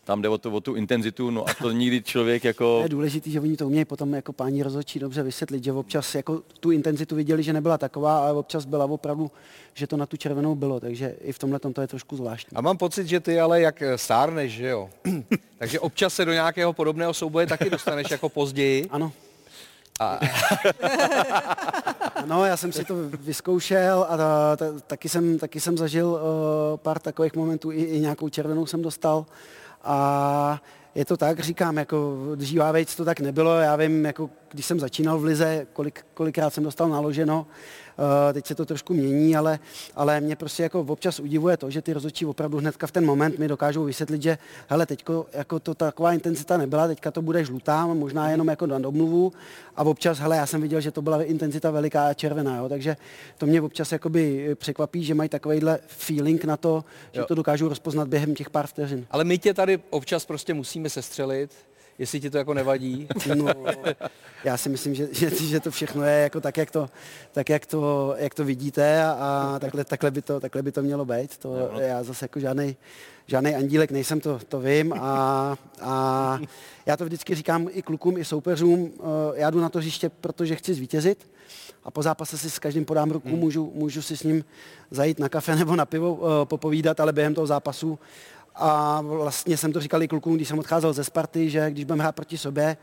[0.05, 2.79] Tam jde o, to, o tu intenzitu, no a to nikdy člověk jako...
[2.83, 6.41] Je důležité, že oni to umějí potom jako páni rozhodčí dobře vysvětlit, že občas jako
[6.59, 9.31] tu intenzitu viděli, že nebyla taková, ale občas byla opravdu,
[9.73, 12.57] že to na tu červenou bylo, takže i v tomhle to je trošku zvláštní.
[12.57, 14.89] A mám pocit, že ty ale jak eh, stárneš, že jo?
[15.57, 18.87] Takže občas se do nějakého podobného souboje taky dostaneš jako později.
[18.89, 19.11] Ano.
[19.99, 20.19] A,
[22.25, 26.19] No, já jsem si to vyzkoušel a ta, ta, taky, jsem, taky jsem zažil uh,
[26.77, 29.25] pár takových momentů, i, i nějakou červenou jsem dostal.
[29.85, 30.61] A
[30.95, 34.79] je to tak, říkám, jako dříva vejc to tak nebylo, já vím, jako když jsem
[34.79, 37.47] začínal v Lize, kolik, kolikrát jsem dostal naloženo,
[38.33, 39.59] teď se to trošku mění, ale,
[39.95, 43.39] ale mě prostě jako občas udivuje to, že ty rozhodčí opravdu hnedka v ten moment
[43.39, 47.85] mi dokážou vysvětlit, že hele, teďko jako to taková intenzita nebyla, teďka to bude žlutá,
[47.85, 49.33] možná jenom jako na domluvu
[49.75, 52.97] a občas, hele, já jsem viděl, že to byla intenzita veliká a červená, jo, takže
[53.37, 57.25] to mě občas jakoby překvapí, že mají takovýhle feeling na to, že Jo.
[57.25, 59.05] to dokážou rozpoznat během těch pár vteřin.
[59.11, 61.51] ale my tě tady občas prostě musíme sestřelit,
[61.99, 63.07] jestli ti to jako nevadí.
[63.35, 63.47] No,
[64.43, 66.89] já si myslím, že, že, že to všechno je jako tak, jak to,
[67.31, 70.81] tak, jak to, jak to vidíte a, a takhle, takhle, by to, takhle by to
[70.81, 71.37] mělo být.
[71.37, 72.77] To, já zase jako žádný
[73.27, 76.39] žádný andílek nejsem, to, to vím a, a
[76.85, 79.03] já to vždycky říkám i klukům, i soupeřům, eh,
[79.35, 81.29] já jdu na to hřiště, protože chci zvítězit
[81.83, 83.39] a po zápase si s každým podám ruku, Hmm.
[83.39, 84.45] můžu, můžu si s ním
[84.91, 87.99] zajít na kafe nebo na pivo eh, popovídat, ale během toho zápasu
[88.55, 92.03] a vlastně jsem to říkal i klukům, když jsem odcházel ze Sparty, že když budeme
[92.03, 92.77] hrát proti sobě,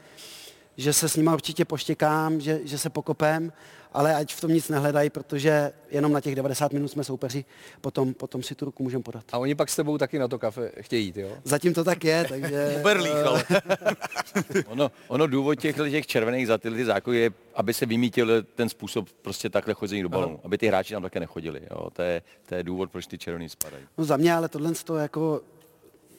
[0.76, 3.52] že se s nima určitě poštěkám, že, že se pokopem,
[3.92, 7.44] ale ať v tom nic nehledají, protože jenom na těch 90 minut jsme soupeři,
[7.80, 9.24] potom, potom si tu ruku můžeme podat.
[9.32, 11.36] A oni pak s tebou taky na to kafe chtějí jít, jo?
[11.44, 12.80] Zatím to tak je, takže...
[12.82, 13.44] Berlích, eh, ale.
[14.66, 18.68] Ono, ono důvod těch, těch červených za tyhle ty zákoly je, aby se vymítil ten
[18.68, 21.60] způsob prostě takhle chození do balónu, aby ty hráči tam také nechodili.
[21.70, 21.90] Jo?
[21.90, 23.84] To, je, to je důvod, proč ty červený spadají.
[23.98, 25.40] No za mě ale tohle to jako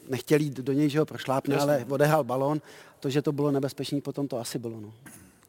[0.10, 2.62] nechtěl jít do něj, že ho prošlápne, ale odehal balón.
[3.00, 4.82] To, že to bylo nebezpečné, potom to asi bylo.
[4.82, 4.94] No.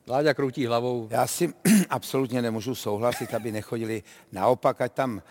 [0.08, 1.08] Láďa kroutí hlavou.
[1.10, 1.54] Já si
[1.90, 4.02] absolutně nemůžu souhlasit, aby nechodili.
[4.32, 5.22] Naopak, ať tam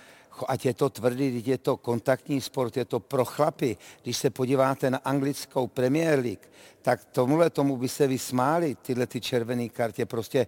[0.47, 3.77] Ať je to tvrdý, je to kontaktní sport, je to pro chlapy.
[4.03, 6.49] Když se podíváte na anglickou Premier League,
[6.81, 10.05] tak tomuhle tomu by se vysmáli, tyhle ty červené kartě.
[10.05, 10.47] Prostě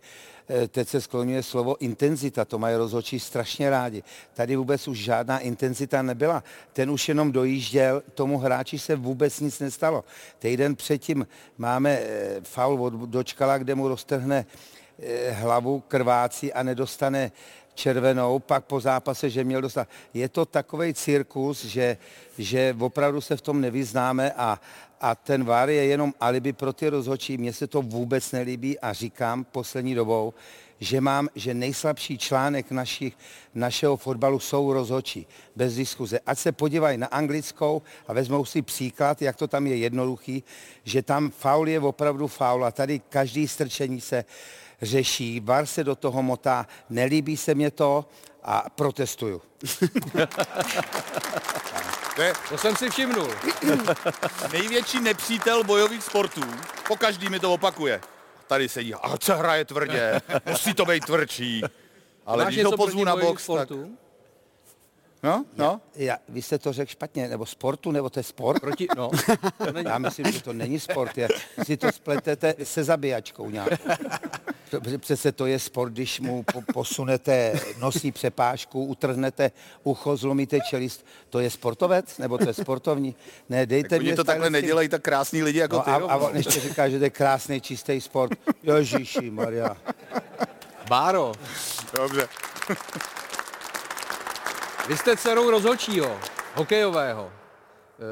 [0.67, 4.03] teď se skloňuje slovo intenzita, to mají rozhodčí strašně rádi.
[4.33, 6.43] Tady vůbec už žádná intenzita nebyla.
[6.73, 10.03] Ten už jenom dojížděl, tomu hráči se vůbec nic nestalo.
[10.39, 11.27] Týden předtím
[11.57, 14.45] máme eh, faul od dočkala, kde mu roztrhne
[14.99, 17.31] eh, hlavu krvácí a nedostane
[17.75, 19.87] červenou, pak po zápase, že měl dostat.
[20.13, 21.97] Je to takový cirkus, že,
[22.37, 24.59] že opravdu se v tom nevyznáme a,
[25.01, 27.37] a ten VAR je jenom alibi pro ty rozhodčí.
[27.37, 30.33] Mně se to vůbec nelíbí a říkám poslední dobou,
[30.79, 33.17] že mám, že nejslabší článek našich,
[33.53, 35.27] našeho fotbalu jsou rozhodčí.
[35.55, 36.19] Bez diskuze.
[36.25, 40.43] Ať se podívají na anglickou a vezmou si příklad, jak to tam je jednoduchý,
[40.83, 44.25] že tam faul je opravdu faul a tady každý strčení se
[44.81, 48.05] řeší, VAR se do toho motá, nelíbí se mě to
[48.43, 49.41] a protestuju.
[52.15, 53.27] To je To jsem si všimnul.
[54.53, 56.41] největší nepřítel bojových sportů.
[56.87, 58.01] Po každý mi to opakuje.
[58.47, 61.63] Tady sedí, a co hraje tvrdě, musí to být tvrdší.
[62.25, 63.39] Ale Máš když ho pozvu na box, tak...
[63.43, 63.97] sportů?
[65.23, 65.81] No, no.
[65.95, 68.61] Já, vy jste to řekl špatně, nebo sportu, nebo to je sport?
[68.61, 69.11] Proti, no.
[69.57, 69.89] To není.
[69.89, 71.27] Já myslím, že to není sport, je,
[71.63, 73.69] si to spletete se zabíjačkou nějak.
[74.79, 79.51] To- Přece to je sport, když mu po, posunete nosí přepážku, utrhnete
[79.83, 81.05] ucho, zlomíte čelist.
[81.29, 82.17] To je sportovec?
[82.17, 83.15] Nebo to je sportovní?
[83.49, 85.91] Ne, dejte Tak oni mě to takhle takhle nedělají tak krásní lidi jako No ty.
[85.91, 88.31] a, on ještě říká, že to je krásný, čistý sport.
[88.63, 89.77] Ježíši Maria.
[90.89, 91.31] Báro,
[91.97, 92.27] Dobře.
[94.87, 96.19] vy jste dcerou rozhodčího,
[96.55, 97.31] hokejového.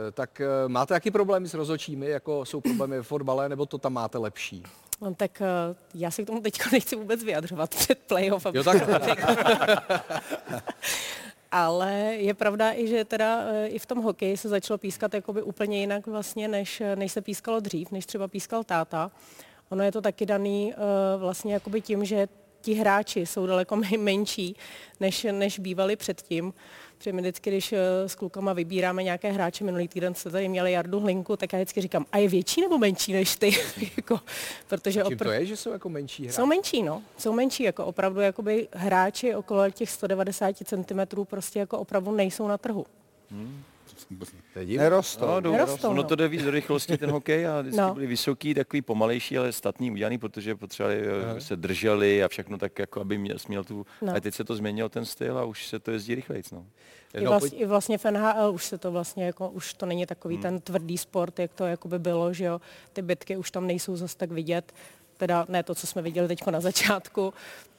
[0.08, 3.78] Eh, Tak eh, máte jaký problémy s rozhodčími, jako jsou problémy ve fotbale, nebo to
[3.78, 4.64] tam máte lepší?
[5.02, 5.46] No, tak eh,
[5.96, 8.46] já se k tomu teď nechci vůbec vyjadřovat před playoff.
[8.54, 9.38] Jo, řekla.
[11.52, 15.42] Ale je pravda i, že teda eh, i v tom hokeji se začalo pískat jakoby
[15.42, 19.12] úplně jinak vlastně, než, než se pískalo dřív, než třeba pískal táta.
[19.70, 20.78] Ono je to taky daný eh,
[21.18, 22.28] vlastně jakoby tím, že
[22.64, 24.56] ti hráči jsou daleko men- menší,
[25.00, 26.54] než, než bývali předtím.
[26.98, 30.72] Protože my vždycky, když eh, s klukama vybíráme nějaké hráče, minulý týden jste tady měli
[30.72, 33.52] Jardu Hlinku, tak já vždycky říkám, a je větší nebo menší než ty?
[33.98, 34.20] jako,
[34.68, 36.36] protože Čím to je, že jsou jako menší hráči?
[36.36, 37.02] jsou menší, no.
[37.18, 42.58] Jsou menší, jako opravdu jakoby hráči okolo těch 190 cm prostě jako opravdu nejsou na
[42.58, 42.86] trhu.
[43.32, 43.64] Divné.
[44.78, 45.26] Nerostou.
[45.26, 46.08] No, Nerostou, ono no.
[46.10, 47.94] to jde víc do rychlosti ten hokej a vždycky No.
[47.94, 52.80] byli vysoký, takový pomalejší, ale statný udělaný, protože potřebovali, aby se drželi a všechno tak,
[52.80, 53.86] jako aby měl, směl tu...
[54.02, 54.16] No.
[54.16, 56.66] A teď se to změnil ten styl a už se to jezdí rychlejc, no.
[57.14, 60.02] I, No, vlastně, I vlastně v NHL už se to vlastně jako, už to není
[60.02, 60.08] Hmm.
[60.08, 62.62] takový ten tvrdý sport, jak to jakoby bylo, že jo.
[62.94, 64.74] Ty bitky už tam nejsou zas tak vidět.
[65.18, 67.34] Teda ne to, co jsme viděli teď na začátku,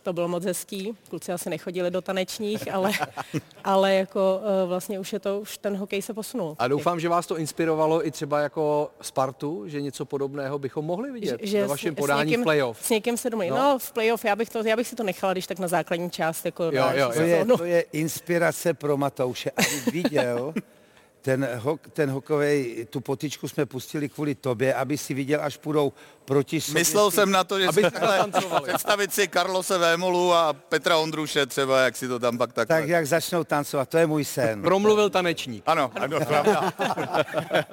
[0.05, 0.97] to bylo moc hezký.
[1.09, 2.91] Kluci asi nechodili do tanečních, ale,
[3.65, 6.57] ale jako eh, vlastně už je to, už ten hokej se posunul.
[6.59, 11.13] A doufám, že vás to inspirovalo i třeba jako Spartu, že něco podobného bychom mohli
[11.13, 12.85] vidět ve s- vašem s podání někým, v playoff.
[12.87, 13.51] S někým se domluví.
[13.51, 13.57] No.
[13.57, 13.79] No.
[13.79, 16.45] v playoff, já bych, to, já bych si to nechala, když tak na základní část.
[16.45, 19.51] Jako Jo, na jo, To je, to je inspirace pro Matouše.
[19.51, 20.55] Aby viděl,
[21.25, 25.93] ten, hok, ten hokejový, tu potičku jsme pustili kvůli tobě, aby si viděl, až půjdou
[26.25, 26.81] proti sobě.
[26.81, 28.27] Myslel jsem na to, že Aby takhle
[28.63, 32.81] představit si Karlose Vémolu a Petra Ondruše třeba, jak si to tam pak takhle.
[32.81, 34.63] Tak jak začnou tancovat, to je můj sen.
[34.63, 35.63] Promluvil tanečník.
[35.67, 36.73] Ano, ano, pravda.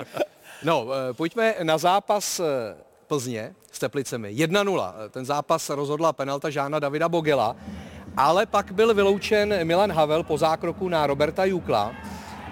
[0.64, 2.44] No, eh, pojďme na zápas eh,
[3.08, 4.36] Plzně s Teplicemi.
[4.36, 4.94] 1-0.
[5.06, 7.56] Eh, Ten zápas rozhodla penalta Žána Davida Bogela,
[8.18, 11.96] ale pak byl vyloučen Milan Havel po zákroku na Roberta Jukla.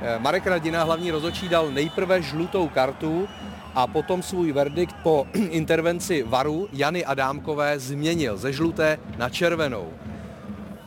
[0.01, 3.27] Eh, Marek Radina, hlavní rozhodčí, dal nejprve žlutou kartu
[3.75, 9.93] a potom svůj verdikt po intervenci Varu Jany Adámkové změnil ze žluté na červenou.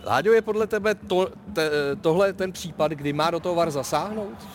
[0.05, 1.71] Láďo, je podle tebe to, te,
[2.01, 4.49] tohle ten případ, kdy má do toho VAR zasáhnout?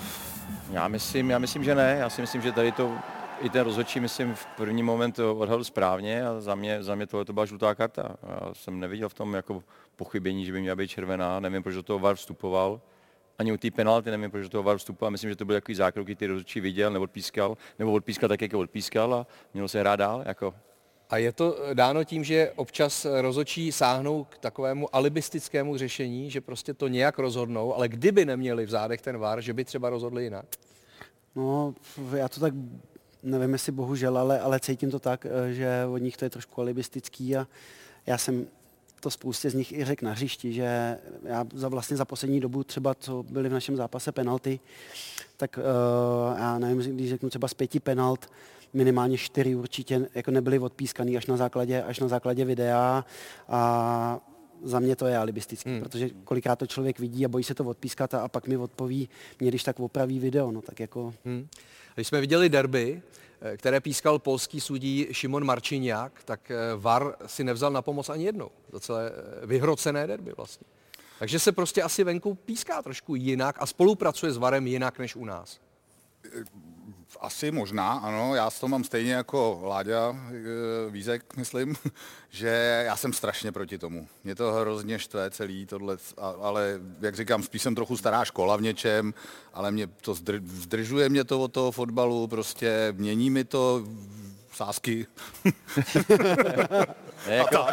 [0.72, 1.98] Já myslím, já myslím, že ne.
[2.00, 2.92] Já si myslím, že tady to
[3.42, 7.08] i ten rozhodčí, myslím, v první moment to odhadl správně a za mě, za mě
[7.08, 8.16] tohle to byla žlutá karta.
[8.30, 9.64] Já jsem neviděl v tom jako
[9.96, 11.40] pochybení, že by měla být červená.
[11.40, 12.82] Nevím, proč do toho VAR vstupoval.
[13.38, 15.12] Ani u té penalty nevím, proč do toho VAR vstupoval.
[15.12, 18.52] Myslím, že to byl takový zákrok, který rozhodčí viděl, nebo odpískal, nebo odpískal tak, jak
[18.52, 20.24] je odpískal a mělo se hrát dál.
[20.26, 20.54] Jako.
[21.10, 26.74] A je to dáno tím, že občas rozočí sáhnou k takovému alibistickému řešení, že prostě
[26.74, 30.46] to nějak rozhodnou, ale kdyby neměli v zádech ten VAR, že by třeba rozhodli jinak.
[31.36, 31.74] No,
[32.16, 32.54] já to tak
[33.24, 36.62] nevím, jestli bohužel, ale, ale cítím to tak, eh, že od nich to je trošku
[36.62, 37.48] alibistický a
[38.06, 38.48] já jsem
[39.00, 42.64] to spoustě z nich i řekl na hřišti, že já za vlastně za poslední dobu
[42.64, 44.60] třeba, co byly v našem zápase penalty,
[45.38, 48.30] tak uh, já nevím, když řeknu třeba z pěti penalt,
[48.74, 53.06] minimálně čtyři určitě jako nebyly odpískaný až na základě, až na základě videa
[53.48, 54.20] a
[54.64, 55.80] za mě to je alibistický, hmm.
[55.80, 59.10] protože kolikrát to člověk vidí a bojí se to odpískat a, a pak mi odpoví,
[59.40, 61.14] mě když tak opraví video, no tak jako...
[61.26, 61.48] Hmm.
[61.96, 63.02] Když jsme viděli derby,
[63.58, 68.52] které pískal polský sudí Šimon Marčiniak, tak eh, VAR si nevzal na pomoc ani jednou.
[68.74, 70.68] Za celé eh, vyhrocené derby vlastně.
[71.20, 75.26] Takže se prostě asi venku píská trošku jinak a spolupracuje s VARem jinak než u
[75.26, 75.60] nás.
[77.20, 78.36] Asi možná, ano.
[78.36, 81.76] Já s to mám stejně jako Láďa e, Vízek, myslím,
[82.30, 84.08] že já jsem strašně proti tomu.
[84.24, 85.98] Mě to hrozně štve celý tohle,
[86.42, 89.14] ale jak říkám, spíš jsem trochu stará škola v něčem,
[89.54, 93.84] ale mě to zdr, zdržuje mě to od toho fotbalu, prostě mění mi to
[94.52, 95.08] sásky.
[97.28, 97.66] Jako,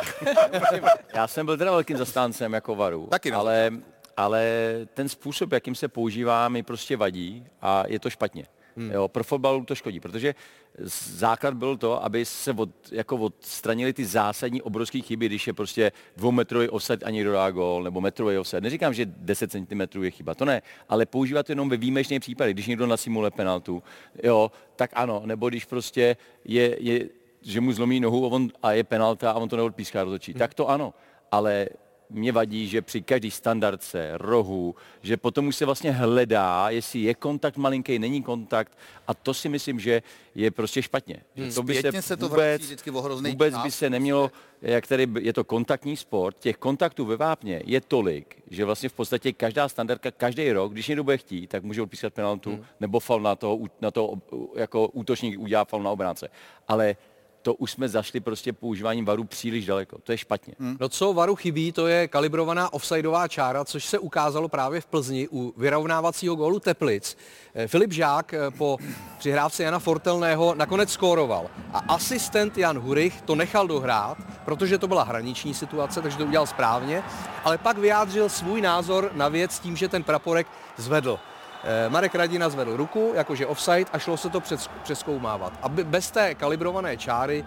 [1.14, 3.72] já jsem byl teda velkým zastáncem jako varu, Taky ale,
[4.16, 4.46] ale
[4.94, 8.46] ten způsob, jakým se používá, mi prostě vadí a je to špatně.
[8.76, 8.90] Hmm.
[8.90, 10.34] Jo, pro fotbalu to škodí, protože
[11.16, 15.92] základ byl to, aby se od, jako odstranili ty zásadní obrovské chyby, když je prostě
[16.16, 18.60] dvoumetrový offset a někdo dá gol, nebo metrový offset.
[18.60, 22.66] Neříkám, že 10 cm je chyba, to ne, ale používat jenom ve výjimečných případech, když
[22.66, 23.82] někdo nasimuluje penaltu,
[24.22, 27.08] jo, tak ano, nebo když prostě je, je
[27.44, 30.38] že mu zlomí nohu a, on, a je penalta a on to neodpíská rozhodčí, hmm.
[30.38, 30.94] tak to ano.
[31.30, 31.68] Ale
[32.14, 37.14] mě vadí, že při každý standardce, rohu, že potom už se vlastně hledá, jestli je
[37.14, 40.02] kontakt malinký, není kontakt a to si myslím, že
[40.34, 41.16] je prostě špatně.
[41.36, 41.52] Hmm.
[41.52, 44.30] To by se, se to vůbec, vždycky vůbec by se nemělo,
[44.62, 48.92] jak tady je to kontaktní sport, těch kontaktů ve vápně je tolik, že vlastně v
[48.92, 52.64] podstatě každá standardka, každý rok, když někdo bude chtít, tak může odpískat penaltu hmm.
[52.80, 54.14] nebo fal na to, na to
[54.56, 56.28] jako útočník udělá fal na obránce.
[56.68, 56.96] Ale
[57.44, 59.98] to už jsme zašli prostě používáním varu příliš daleko.
[60.02, 60.54] To je špatně.
[60.58, 60.76] Hmm.
[60.80, 65.28] No co varu chybí, to je kalibrovaná offsideová čára, což se ukázalo právě v Plzni
[65.32, 67.16] u vyrovnávacího gólu Teplic.
[67.54, 68.78] Eh, Filip Žák eh, po
[69.18, 71.50] přihrávce Jana Fortelného nakonec skóroval.
[71.72, 76.46] A asistent Jan Hurich to nechal dohrát, protože to byla hraniční situace, takže to udělal
[76.46, 77.02] správně,
[77.44, 81.18] ale pak vyjádřil svůj názor na věc tím, že ten praporek zvedl.
[81.64, 84.42] Eh, Marek Radina zvedl ruku, jakože offside a šlo se to
[84.82, 85.52] přeskoumávat.
[85.62, 87.44] A bez té kalibrované čáry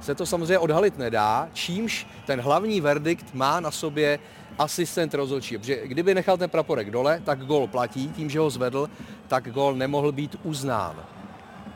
[0.00, 4.18] se to samozřejmě odhalit nedá, čímž ten hlavní verdikt má na sobě
[4.58, 5.58] asistent rozhodčí.
[5.58, 8.90] Protože kdyby nechal ten praporek dole, tak gol platí, tím, že ho zvedl,
[9.28, 11.04] tak gol nemohl být uznán.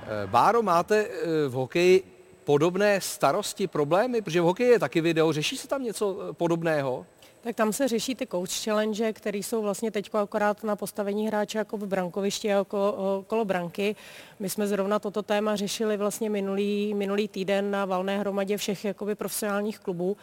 [0.03, 2.03] Eh, Báro, máte eh, v hokeji
[2.44, 4.22] podobné starosti, problémy?
[4.22, 7.07] Protože v hokeji je taky video, řeší se tam něco podobného?
[7.48, 11.58] Tak tam se řeší ty coach challenge, které jsou vlastně teď akorát na postavení hráče
[11.58, 13.96] jako v brankovišti a okolo, okolo branky.
[14.38, 19.14] My jsme zrovna toto téma řešili vlastně minulý, minulý týden na valné hromadě všech jakoby
[19.14, 20.16] profesionálních klubů,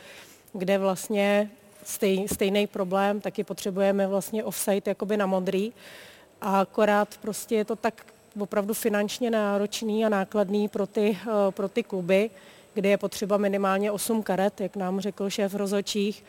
[0.53, 1.51] kde vlastně
[1.83, 5.73] stej, stejný problém, taky potřebujeme vlastně offside jakoby na modrý.
[6.41, 8.05] A akorát prostě je to tak
[8.39, 11.17] opravdu finančně náročný a nákladný pro ty,
[11.49, 12.29] pro ty kluby,
[12.73, 16.23] kde je potřeba minimálně 8 karet, jak nám řekl šéf rozhodčích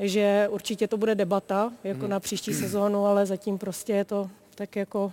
[0.00, 2.10] že určitě to bude debata jako hmm.
[2.10, 5.12] na příští sezónu, ale zatím prostě je to tak jako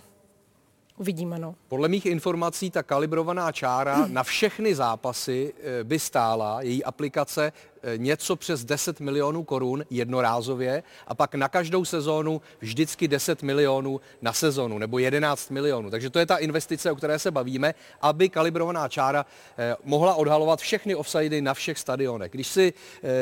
[0.98, 1.54] Uvidíme, no.
[1.68, 7.98] Podle mých informací ta kalibrovaná čára na všechny zápasy eh, by stála, její aplikace, eh,
[7.98, 14.32] něco přes 10 milionů korun jednorázově a pak na každou sezónu vždycky 10 milionů na
[14.32, 15.90] sezónu nebo 11 milionů.
[15.90, 19.26] Takže to je ta investice, o které se bavíme, aby kalibrovaná čára
[19.58, 22.32] eh, mohla odhalovat všechny offsidy na všech stadionech.
[22.32, 22.72] Když si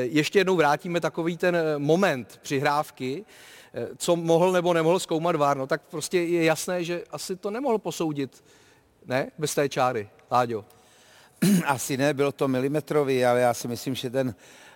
[0.01, 3.25] ještě jednou vrátíme takový ten moment přihrávky,
[3.97, 7.79] co mohl nebo nemohl zkoumat VAR, no tak prostě je jasné, že asi to nemohl
[7.79, 8.45] posoudit,
[9.07, 10.09] ne, bez té čáry.
[10.31, 10.65] Láďo.
[11.67, 14.35] Asi ne, bylo to milimetrový, ale já si myslím, že ten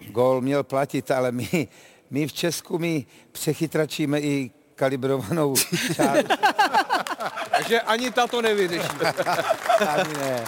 [0.09, 1.69] gol měl platit, ale my,
[2.11, 5.55] my v Česku my přechytračíme i kalibrovanou
[5.95, 6.29] čáru.
[7.51, 8.89] Takže ani ta to nevyřeší.
[9.89, 10.45] ani ne.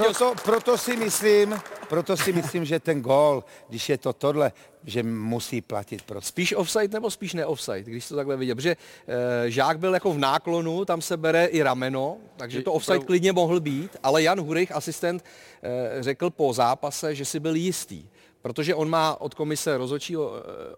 [0.00, 4.52] Proto, proto si myslím, proto si myslím, že ten gól, když je to tohle,
[4.84, 6.28] že musí platit prostě.
[6.28, 8.54] Spíš offside nebo spíš neoffside, když to takhle vidět?
[8.54, 12.98] Protože e, Žák byl jako v náklonu, tam se bere i rameno, takže to offside
[12.98, 15.24] klidně mohl být, ale Jan Hurich, asistent,
[15.62, 18.06] e, řekl po zápase, že si byl jistý.
[18.42, 19.76] Protože on má od komise eh,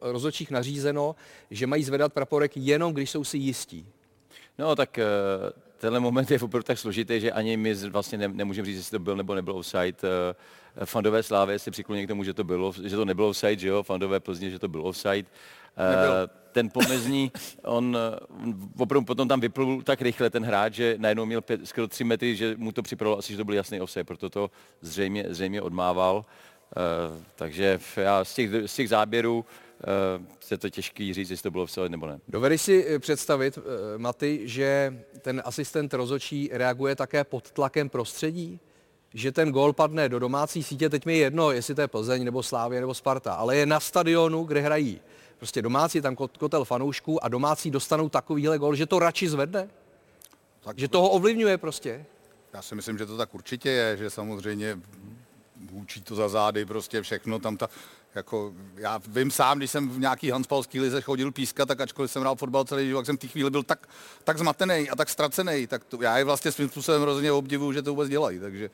[0.00, 1.14] rozhodčích nařízeno,
[1.50, 3.86] že mají zvedat praporek jenom, když jsou si jistí.
[4.58, 4.98] No tak
[5.78, 8.98] tenhle moment je opravdu tak složitý, že ani my vlastně ne, nemůžeme říct, jestli to
[8.98, 9.96] byl nebo nebyl offside.
[10.76, 13.68] Eh, fandové Slávy si přikloní k tomu, že to, bylo, že to nebylo offside, že
[13.68, 13.82] jo?
[13.82, 15.28] Fandové Plzně, že to byl offside.
[15.76, 16.30] Eh, Nebyl.
[16.52, 17.32] Ten pomezní,
[17.64, 17.98] on
[18.78, 22.36] opravdu potom tam vyplul tak rychle ten hráč, že najednou měl pět, skoro tři metry,
[22.36, 24.50] že mu to připravilo asi, že to byl jasný offside, proto to
[24.80, 26.16] zřejmě, zřejmě odmával.
[26.16, 31.50] Uh, takže já z těch, z těch záběrů uh, se to těžký říct, jestli to
[31.50, 32.20] bylo offside nebo ne.
[32.28, 33.58] Dovedeš si představit,
[33.96, 38.60] Maty, že ten asistent rozočí reaguje také pod tlakem prostředí?
[39.14, 42.24] Že ten gol padne do domácí sítě, teď mi je jedno, jestli to je Plzeň
[42.24, 45.00] nebo Slávě nebo Sparta, ale je na stadionu, kde hrají.
[45.38, 49.68] Prostě domácí tam kot- kotel fanoušků a domácí dostanou takovýhle gol, že to radši zvedne.
[50.60, 52.04] Tak, Že toho ovlivňuje prostě.
[52.52, 54.78] Já si myslím, že to tak určitě je, že samozřejmě
[55.72, 57.68] hůčí to za zády, prostě všechno tam ta,
[58.14, 62.22] jako, já vím sám, když jsem v nějaký handspalský lize chodil pískat, tak ačkoliv jsem
[62.22, 63.88] hrál fotbal celý život, tak jsem v té chvíli byl tak,
[64.24, 67.82] tak zmatený a tak ztracený, tak to, já je vlastně svým způsobem hrozně obdivuju, že
[67.82, 68.70] to vůbec dělají, takže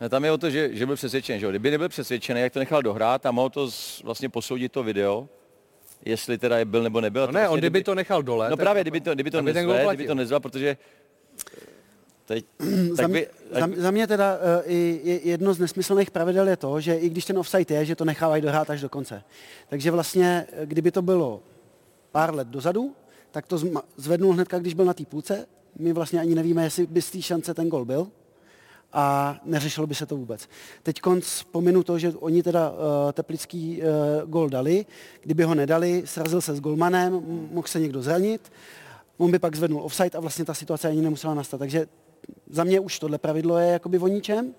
[0.00, 1.50] Ne, tam je o to, že, že byl přesvědčen, že jo.
[1.50, 5.28] Kdyby nebyl přesvědčený, jak to nechal dohrát a mohl to z, vlastně posoudit to video,
[6.04, 7.26] jestli teda je byl nebo nebyl.
[7.26, 9.52] No ne, vlastně, on kdyby to nechal dole, No právě, kdyby to, kdyby to aby
[9.52, 9.96] ten gol nezval, platil.
[9.96, 10.76] kdyby to nezval, protože
[12.24, 12.44] teď,
[12.92, 14.40] za, by, za, za mě teda uh,
[14.72, 17.96] i, i jedno z nesmyslných pravidel je to, že i když ten offside je, že
[17.96, 19.22] to nechávají dohrát až do konce.
[19.68, 21.40] Takže vlastně, eh, kdyby to bylo
[22.12, 22.94] pár let dozadu,
[23.30, 25.46] tak to zma- zvednul hnedka, když byl na té půlce.
[25.78, 28.06] My vlastně ani nevíme, jestli by z té šance ten gol byl
[28.92, 30.48] a neřešilo by se to vůbec.
[30.82, 32.76] Teď konc pominu to, že oni teda uh,
[33.12, 34.86] teplický uh, gol dali,
[35.20, 37.12] kdyby ho nedali, srazil se s golmanem,
[37.50, 38.52] mohl se někdo zranit,
[39.18, 41.58] on by pak zvednul offside a vlastně ta situace ani nemusela nastat.
[41.58, 41.86] Takže
[42.50, 44.54] za mě už tohle pravidlo je jakoby o ničem,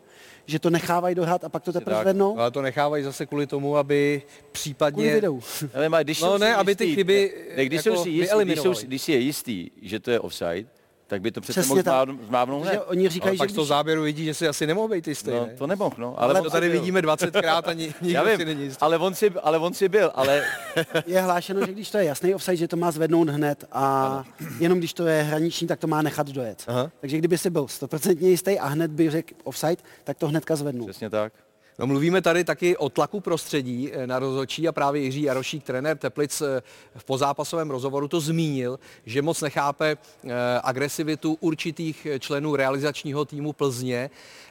[0.46, 2.40] že to nechávají dohrát a pak to teprve zvednou.
[2.40, 4.22] Ale to nechávají zase kvůli tomu, aby
[4.52, 5.04] případně...
[5.04, 5.42] Kvůli videu.
[5.74, 8.10] ale když No jsou si ne, aby ty jistý- chyby, ne, když, jako jsou si
[8.10, 10.68] jistý, když, jsou, když si je jistý, že to je offside,
[11.08, 12.10] tak by to přece Přesně mohl tak.
[12.28, 12.82] zmávnout- hned.
[12.88, 15.08] oni říkají, Ale že pak z toho když, záběru vidí, že si asi nemohl být
[15.08, 16.16] jistý, No, to nemohl, no.
[16.22, 16.80] Ale on to tady byl.
[16.80, 18.82] vidíme 20krát a ni, nikdo Já si vím, není jistý.
[18.82, 20.44] ale on, si, ale on si byl, ale
[21.06, 24.24] je hlášeno, že když to je jasný offside, že to má zvednout hned a
[24.60, 26.64] jenom když to je hraniční, tak to má nechat dojet.
[26.68, 26.92] Aha.
[27.02, 30.86] Takže kdyby si byl 100% jistý a hned by řekl offside, tak to hnedka zvednu.
[30.86, 31.34] přesně tak.
[31.80, 35.98] No, mluvíme tady taky o tlaku prostředí eh, na rozhodčí a právě Jiří Jarošík, trenér
[35.98, 36.62] Teplic, eh,
[36.96, 40.30] v pozápasovém rozhovoru to zmínil, že moc nechápe eh,
[40.64, 44.10] agresivitu určitých členů realizačního týmu Plzně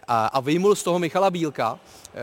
[0.09, 1.81] a, a vyjmul z toho Michala Bílka,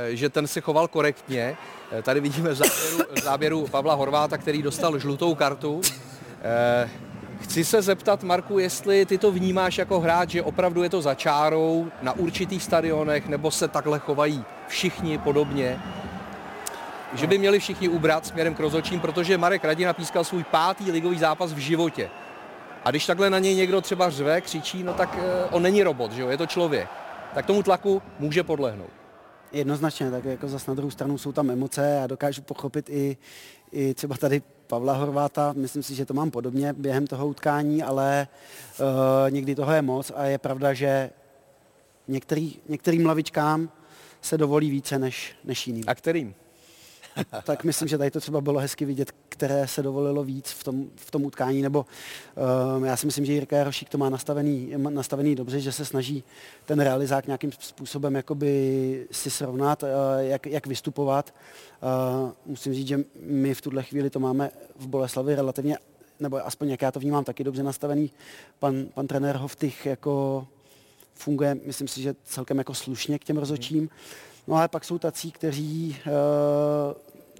[0.09, 1.57] že ten se choval korektně.
[2.03, 5.81] Tady vidíme v záběru, v záběru Pavla Horváta, který dostal žlutou kartu.
[7.39, 11.15] Chci se zeptat, Marku, jestli ty to vnímáš jako hráč, že opravdu je to za
[11.15, 15.80] čárou na určitých stadionech, nebo se takhle chovají všichni podobně?
[17.13, 21.17] Že by měli všichni ubrat směrem k rozhodčím, protože Marek Radina pískal svůj pátý ligový
[21.17, 22.09] zápas v životě.
[22.84, 26.11] A když takhle na něj někdo třeba řve, křičí, no tak eh, on není robot,
[26.11, 26.88] že jo, je to člověk.
[27.34, 28.89] Tak tomu tlaku může podlehnout.
[29.51, 33.17] Jednoznačně, tak jako zase na druhou stranu jsou tam emoce a dokážu pochopit i,
[33.71, 38.28] i třeba tady Pavla Horváta, myslím si, že to mám podobně během toho utkání, ale
[38.80, 38.86] uh,
[39.32, 41.09] někdy toho je moc a je pravda, že
[42.07, 43.69] některý, některým lavičkám
[44.24, 45.84] se dovolí více než, než jiným.
[45.88, 46.36] A kterým?
[47.43, 50.86] tak myslím, že tady to třeba bylo hezky vidět, které se dovolilo víc v tom,
[50.95, 51.86] v tom utkání, nebo
[52.76, 56.24] um, já si myslím, že Jirka Jarošík to má nastavený, nastavený dobře, že se snaží
[56.65, 61.34] ten realizák nějakým způsobem jakoby si srovnat, uh, jak, jak vystupovat.
[62.24, 65.78] Uh, musím říct, že my v tuhle chvíli to máme v Boleslavi relativně,
[66.19, 68.11] nebo aspoň jak já to vnímám, taky dobře nastavený.
[68.59, 70.47] Pan, pan trenér Hoftych jako
[71.16, 73.89] funguje, myslím si, že celkem jako slušně k těm rozhodčím.
[74.47, 76.14] No ale pak jsou tací, kteří uh,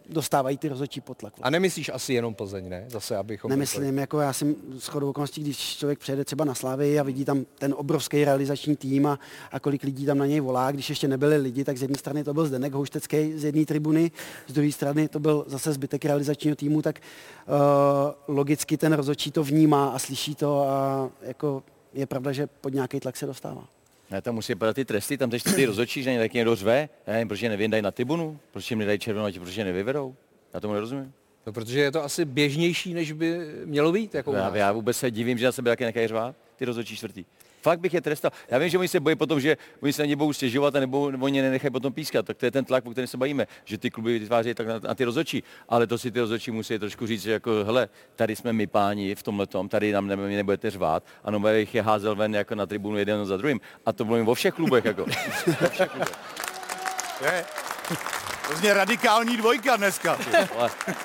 [0.10, 1.34] dostávají ty rozhodčí potlak.
[1.42, 2.86] A nemyslíš asi jenom Plzeň, ne?
[2.88, 3.50] Zase, abychom...
[3.50, 7.26] Nemyslím, jako já jsem s chodou okolností, když člověk přijede třeba na Slávy a vidí
[7.26, 9.20] tam ten obrovský realizační tým a,
[9.52, 12.24] a kolik lidí tam na něj volá, když ještě nebyli lidi, tak z jedné strany
[12.24, 14.12] to byl Zdenek Houštecký z jedné tribuny,
[14.48, 19.44] z druhé strany to byl zase zbytek realizačního týmu, tak uh, logicky ten rozhodčí to
[19.44, 21.64] vnímá a slyší to a jako
[21.94, 23.68] je pravda, že pod nějaký tlak se dostává.
[24.12, 26.56] Ne, tam musí padat ty tresty, tam teď ty rozhodčí, že na ně taky někdo
[26.56, 26.89] řve.
[27.08, 30.16] Já nevím, proč je nevindají na tribunu, proč jim nedají červenou, proč je nevyvedou.
[30.54, 31.14] Já tomu nerozumím.
[31.48, 34.16] No, protože je to asi běžnější, než by mělo být.
[34.16, 37.26] Jako Já, já vůbec se divím, že na sebe taky nechají řvát, ty rozhodčí čtvrtý.
[37.64, 38.32] Fakt bych je trestal.
[38.49, 40.80] Já vím, že oni se bojí potom, že oni se na ně budou stěžovat a
[40.80, 42.26] nebo oni nenechají potom pískat.
[42.26, 44.80] Tak to je ten tlak, o kterém se bavíme, že ty kluby vytvářejí tak na,
[44.80, 45.43] na ty rozhodčí.
[45.70, 49.16] Ale to si ty rozhodčí musí trošku říct, že jako, hele, tady jsme my páni
[49.16, 51.03] v tomhle tom, tady nám ne, nebudete řvát.
[51.24, 53.61] A no, jich je házel ven jako na tribunu jeden za druhým.
[53.86, 54.86] A to mluvím o všech klubech.
[54.86, 55.05] Jako.
[57.20, 57.45] To je
[58.47, 60.18] hrozně radikální dvojka dneska.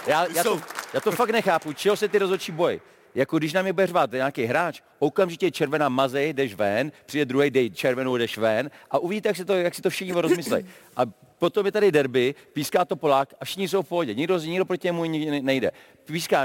[0.06, 0.60] Já, já, to,
[0.94, 2.80] já to fakt nechápu, čeho se ty rozhodčí bojí.
[3.14, 7.50] Jako když na mě bude řvát nějaký hráč, okamžitě červená mazej, jdeš ven, přijde druhý,
[7.50, 10.64] dej červenou, jdeš ven a uvidíte, jak si to, jak si to všichni rozmyslej.
[10.96, 11.02] A
[11.38, 14.14] potom je tady derby, píská to Polák a všichni jsou v pohodě.
[14.14, 15.04] Nikdo, nikdo proti němu
[15.40, 15.70] nejde.
[16.04, 16.44] Píská,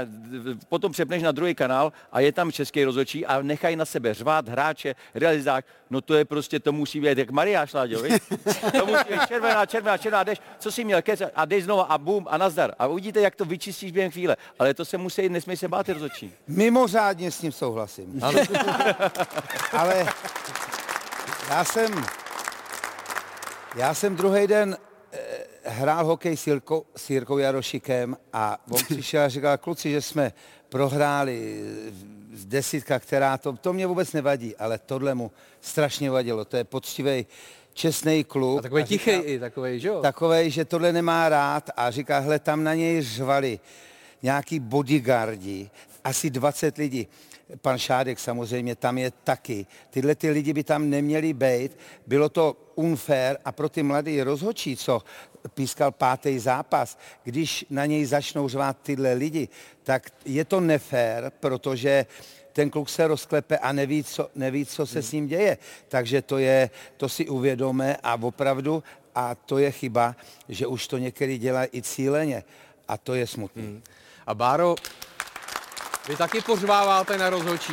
[0.68, 4.48] potom přepneš na druhý kanál a je tam český rozhodčí a nechají na sebe řvát
[4.48, 5.64] hráče, realizák.
[5.90, 8.02] No to je prostě, to musí být jak Mariáš Láďo?
[8.78, 11.98] To musí být červená, červená, červená, jdeš, co jsi měl, kec, a jdeš znova a
[11.98, 12.74] bum a nazdar.
[12.78, 14.36] A uvidíte, jak to vyčistíš během chvíle.
[14.58, 16.32] Ale to se musí, nesmí se bát ty rozhodčí.
[16.46, 18.20] Mimořádně s ním souhlasím.
[19.72, 20.06] Ale
[21.50, 22.04] já jsem
[23.74, 24.76] Já jsem druhý den
[25.12, 25.18] eh,
[25.64, 30.32] hrál hokej s, Jirkou, s Jirkou Jarošikem a on přišel a říkal, kluci, že jsme
[30.68, 31.64] prohráli
[32.32, 36.44] z desítka, která to, to mě vůbec nevadí, ale tohle mu strašně vadilo.
[36.44, 37.26] To je poctivý,
[37.72, 38.58] čestný kluk.
[38.58, 40.00] A takový tichý i, takový, že jo?
[40.02, 43.60] Takovej, že tohle nemá rád a říká, hle, tam na něj řvali
[44.22, 45.70] nějaký bodyguardi,
[46.04, 47.08] asi 20 lidí.
[47.60, 49.66] Pan Šádek samozřejmě tam je taky.
[49.90, 51.78] Tyhle ty lidi by tam neměli být.
[52.06, 55.02] Bylo to unfair a pro ty mladý rozhodčí, co
[55.54, 59.48] pískal pátý zápas, když na něj začnou řvát tyhle lidi,
[59.82, 62.06] tak je to nefér, protože
[62.52, 65.58] ten kluk se rozklepe a neví, co, neví, co se s ním děje.
[65.88, 68.82] Takže to, je, to si uvědome a opravdu,
[69.14, 70.16] a to je chyba,
[70.48, 72.44] že už to některý dělá i cíleně.
[72.88, 73.82] A to je smutný.
[74.26, 74.74] A Báro,
[76.08, 77.72] vy taky pořváváte na rozhodčí?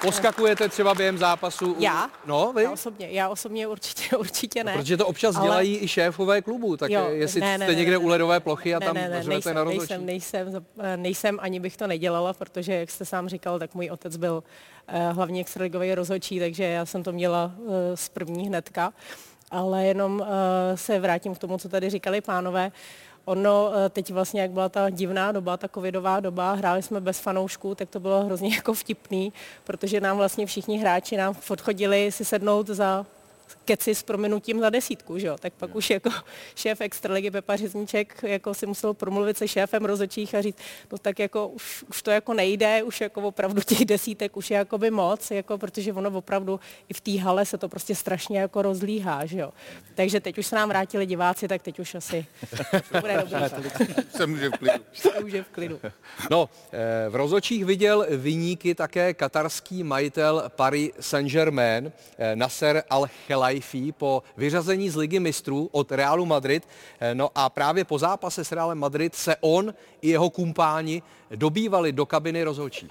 [0.00, 1.72] Poskakujete třeba během zápasu?
[1.72, 2.10] u- Já?
[2.26, 2.62] No, vy?
[2.62, 4.72] Já osobně, já osobně určitě, určitě ne.
[4.72, 7.78] Protože to občas Ale- dělají i šéfové klubu, tak Jo, jestli ne, ne, jste ne,
[7.78, 9.94] někde ne, u ledové plochy a ne, tam ne, ne, nejsem, na rozhodčí.
[10.04, 14.16] nejsem, nejsem, nejsem, ani bych to nedělala, protože, jak jste sám říkal, tak můj otec
[14.16, 14.44] byl
[14.88, 18.92] eh, hlavní extraligový rozhodčí, takže já jsem to měla eh, z první hnedka.
[19.50, 22.72] Ale jenom eh, se vrátím k tomu, co tady říkali pánové.
[23.24, 27.18] Ono eh, teď vlastně, jak byla ta divná doba, ta covidová doba, hráli jsme bez
[27.18, 29.32] fanoušků, tak to bylo hrozně jako vtipný,
[29.64, 33.06] protože nám vlastně všichni hráči nám odchodili si sednout za
[33.64, 35.38] keci s prominutím za desítku, že jo?
[35.38, 36.10] Tak pak už jako
[36.54, 40.58] šéf extraligy Pepa Řezníček jako si musel promluvit se šéfem rozhodčích a říct,
[40.92, 44.56] no tak jako už, už to jako nejde, už jako opravdu těch desítek už je
[44.56, 48.40] jako by moc, jako protože ono opravdu i v té hale se to prostě strašně
[48.40, 49.52] jako rozlíhá, že jo?
[49.94, 52.26] Takže teď už se nám vrátili diváci, tak teď už asi
[52.92, 53.36] to bude dobrý.
[54.16, 54.84] Se může v klidu.
[55.24, 55.80] už je v klidu.
[56.30, 63.51] No, eh, v rozočích viděl vyníky také katarský majitel Paris Saint-Germain eh, Nasser Al-Khelaifi
[63.96, 66.68] po vyřazení z ligy mistrů od Realu Madrid.
[67.00, 71.92] Eh, No a právě po zápase s Realem Madrid se on i jeho kumpáni dobývali
[71.92, 72.90] do kabiny rozhodčích.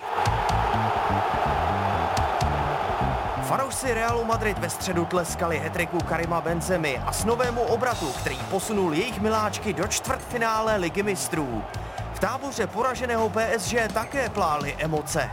[3.47, 8.93] Fanoušci Realu Madrid ve středu tleskali hetriku Karima Benzemy a s novému obratu, který posunul
[8.93, 11.63] jejich miláčky do čtvrtfinále Ligy mistrů.
[12.13, 15.29] V táboře poraženého PSG také plály emoce.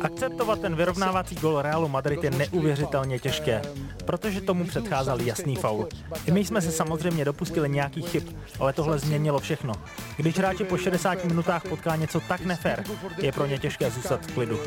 [0.00, 3.62] Akceptovat ten vyrovnávací gol Realu Madrid je neuvěřitelně těžké,
[4.04, 5.88] protože tomu předcházel jasný faul.
[6.26, 8.22] I my jsme se samozřejmě dopustili nějakých chyb,
[8.58, 9.74] ale tohle změnilo všechno.
[10.16, 12.84] Když hráči po 60 minutách potká něco tak nefér,
[13.18, 14.60] je pro ně těžké zůstat v klidu.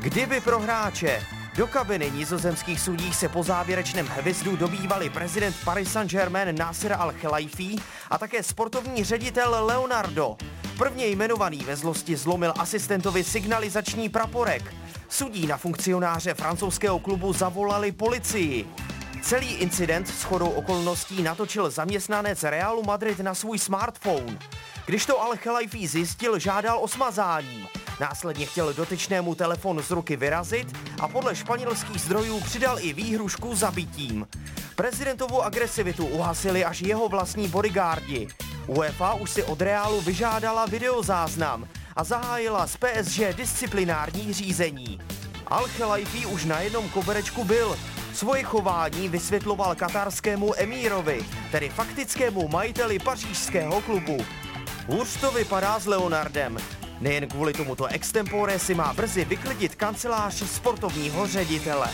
[0.00, 1.22] Kdyby pro hráče
[1.56, 7.80] do kabiny nizozemských sudích se po závěrečném hvizdu dobývali prezident Paris Saint-Germain Nasser Al-Khelaifi
[8.10, 10.36] a také sportovní ředitel Leonardo.
[10.78, 14.74] Prvně jmenovaný ve zlosti zlomil asistentovi signalizační praporek.
[15.08, 18.66] Sudí na funkcionáře francouzského klubu zavolali policii.
[19.22, 24.38] Celý incident s chodou okolností natočil zaměstnanec Realu Madrid na svůj smartphone.
[24.86, 27.68] Když to al Khelaifi zjistil, žádal o smazání.
[28.02, 34.26] Následně chtěl dotyčnému telefon z ruky vyrazit a podle španělských zdrojů přidal i výhrušku zabitím.
[34.76, 38.28] Prezidentovou agresivitu uhasili až jeho vlastní bodyguardi.
[38.66, 45.00] UEFA už si od Realu vyžádala videozáznam a zahájila z PSG disciplinární řízení.
[45.46, 47.78] al Khelaifi už na jednom koberečku byl.
[48.14, 54.18] Svoje chování vysvětloval katarskému emírovi, tedy faktickému majiteli pařížského klubu.
[54.88, 56.81] Hůř to vypadá s Leonardem.
[57.02, 61.88] Nejen kvůli tomuto extempore si má brzy vyklidit kancelář sportovního ředitele.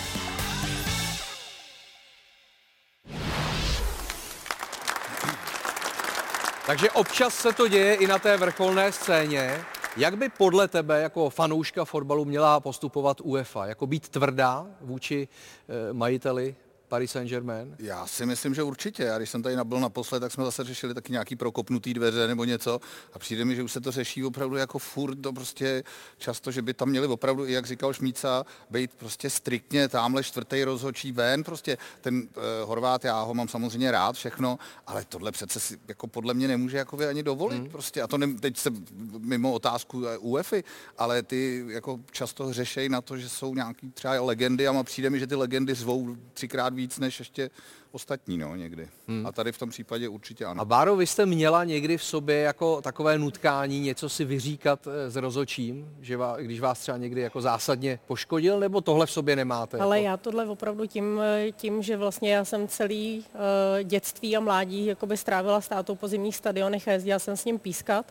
[6.66, 9.60] Takže občas se to děje i na té vrcholné scéně.
[9.96, 13.66] Jak by podle tebe jako fanouška fotbalu měla postupovat UEFA?
[13.66, 15.28] Jako být tvrdá vůči
[15.68, 16.56] eh, majiteli
[16.88, 17.76] Paris Saint-Germain?
[17.78, 19.02] Já si myslím, že určitě.
[19.02, 22.44] Já když jsem tady nabyl naposled, tak jsme zase řešili taky nějaký prokopnutý dveře nebo
[22.44, 22.80] něco
[23.12, 25.82] a přijde mi, že už se to řeší opravdu jako furt, to prostě
[26.18, 30.64] často, že by tam měli opravdu, i jak říkal Šmíca, být prostě striktně tamhle čtvrtý
[30.64, 35.60] rozhodčí ven, prostě ten uh, Horvát, já ho mám samozřejmě rád všechno, ale tohle přece
[35.60, 37.68] si jako podle mě nemůže jako vy ani dovolit hmm.
[37.68, 38.70] prostě a to ne, teď se
[39.18, 40.64] mimo otázku UEFI,
[40.98, 45.18] ale ty jako často řešejí na to, že jsou nějaký třeba legendy a přijde mi,
[45.18, 47.50] že ty legendy zvou třikrát víc než ještě
[47.92, 48.88] ostatní, no, někdy.
[49.08, 49.26] Hmm.
[49.26, 50.60] A tady v tom případě určitě ano.
[50.60, 55.10] A Báro, vy jste měla někdy v sobě jako takové nutkání něco si vyříkat eh,
[55.10, 59.36] s rozočím, že vás, když vás třeba někdy jako zásadně poškodil, nebo tohle v sobě
[59.36, 59.78] nemáte?
[59.78, 60.06] Ale jako?
[60.06, 64.86] já tohle opravdu tím, eh, tím, že vlastně já jsem celý uh, dětství a mládí
[64.86, 68.06] jakoby strávila s tátou po zimních stadionech a jezdila jsem s ním pískat.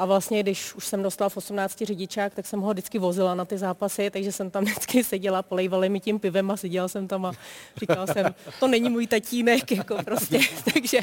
[0.00, 3.44] A vlastně, když už jsem dostala v 18 řidičák, tak jsem ho vždycky vozila na
[3.44, 7.26] ty zápasy, takže jsem tam vždycky seděla, polejvali mi tím pivem a seděla jsem tam
[7.26, 7.32] a
[7.76, 10.38] říkala jsem, to není můj tatínek, jako prostě.
[10.74, 11.00] takže,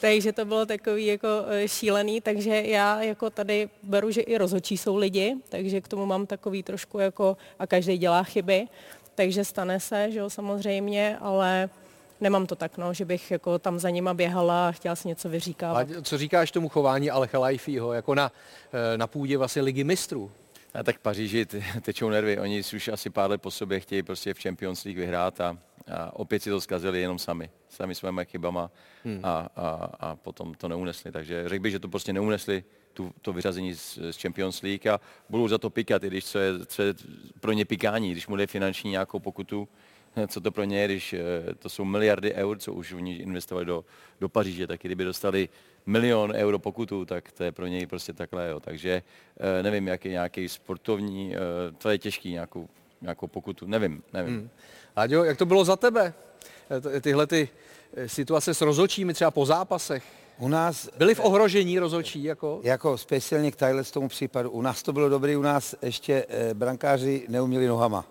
[0.00, 4.76] takže to bylo takový jako eh, šílený, takže já jako tady beru, že i rozhodčí
[4.76, 8.66] jsou lidi, takže k tomu mám takový trošku jako, a každý dělá chyby,
[9.14, 11.70] takže stane se, že jo, samozřejmě, ale
[12.20, 15.28] nemám to tak, no, že bych jako tam za nima běhala a chtěla si něco
[15.28, 15.88] vyříkávat.
[15.98, 18.32] A co říkáš tomu chování Alecha Lajfího, jako na,
[18.72, 20.30] eh, na půdě vlastně ligy mistrů?
[20.74, 21.46] A tak Paříži
[21.80, 25.40] tečou nervy, oni už asi pár let po sobě chtějí prostě v Champions League vyhrát
[25.40, 25.58] a,
[25.92, 28.70] a opět si to zkazili jenom sami, sami svými chybama
[29.04, 29.20] hmm.
[29.22, 31.12] a, a, a potom to neunesli.
[31.12, 35.00] Takže řekl bych, že to prostě neunesli, tu, to vyřazení z, z Champions League a
[35.28, 36.94] budou za to pikat, i když co je, co je
[37.40, 39.68] pro ně pikání, když mu jde finanční nějakou pokutu,
[40.28, 41.18] co to pro ně je, když eh,
[41.58, 43.84] to jsou miliardy eur, co už oni investovali do,
[44.20, 45.48] do Paříže, tak kdyby dostali
[45.86, 48.48] milion euro pokutu, tak to je pro něj prostě takhle.
[48.48, 48.60] Jo.
[48.60, 49.02] Takže
[49.40, 51.38] eh, nevím, jaký nějaký sportovní, eh,
[51.78, 52.68] to je těžký nějakou,
[53.00, 54.34] nějakou pokutu, nevím, nevím.
[54.34, 54.50] Hmm.
[54.96, 56.14] Aďo, jak to bylo za tebe?
[57.00, 57.48] Tyhle ty
[58.06, 60.04] situace s rozhodčími třeba po zápasech?
[60.38, 60.88] U nás...
[60.96, 62.24] Byli v ohrožení rozhodčí?
[62.24, 62.60] Jako?
[62.62, 64.50] Jako speciálně k tadyhle z tomu případu.
[64.50, 68.04] U nás to bylo dobré, u nás ještě brankáři neuměli nohama.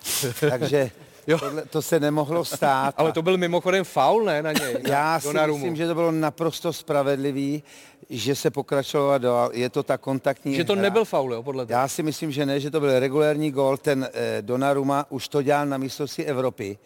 [0.50, 0.90] Takže
[1.26, 1.38] Jo.
[1.38, 2.94] Tohle, to se nemohlo stát.
[2.98, 4.76] Ale to byl mimochodem faul, ne, na něj?
[4.88, 7.62] Já si myslím, že to bylo naprosto spravedlivý,
[8.10, 9.50] že se pokračovalo dál.
[9.52, 10.82] Je to ta kontaktní Že to hra.
[10.82, 11.80] nebyl faul, jo, podle toho?
[11.80, 13.76] Já si myslím, že ne, že to byl regulérní gol.
[13.76, 16.78] Ten eh, Donnarumma už to dělal na mistrovství Evropy.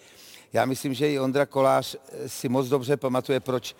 [0.52, 3.76] Já myslím, že i Ondra Kolář eh, si moc dobře pamatuje, proč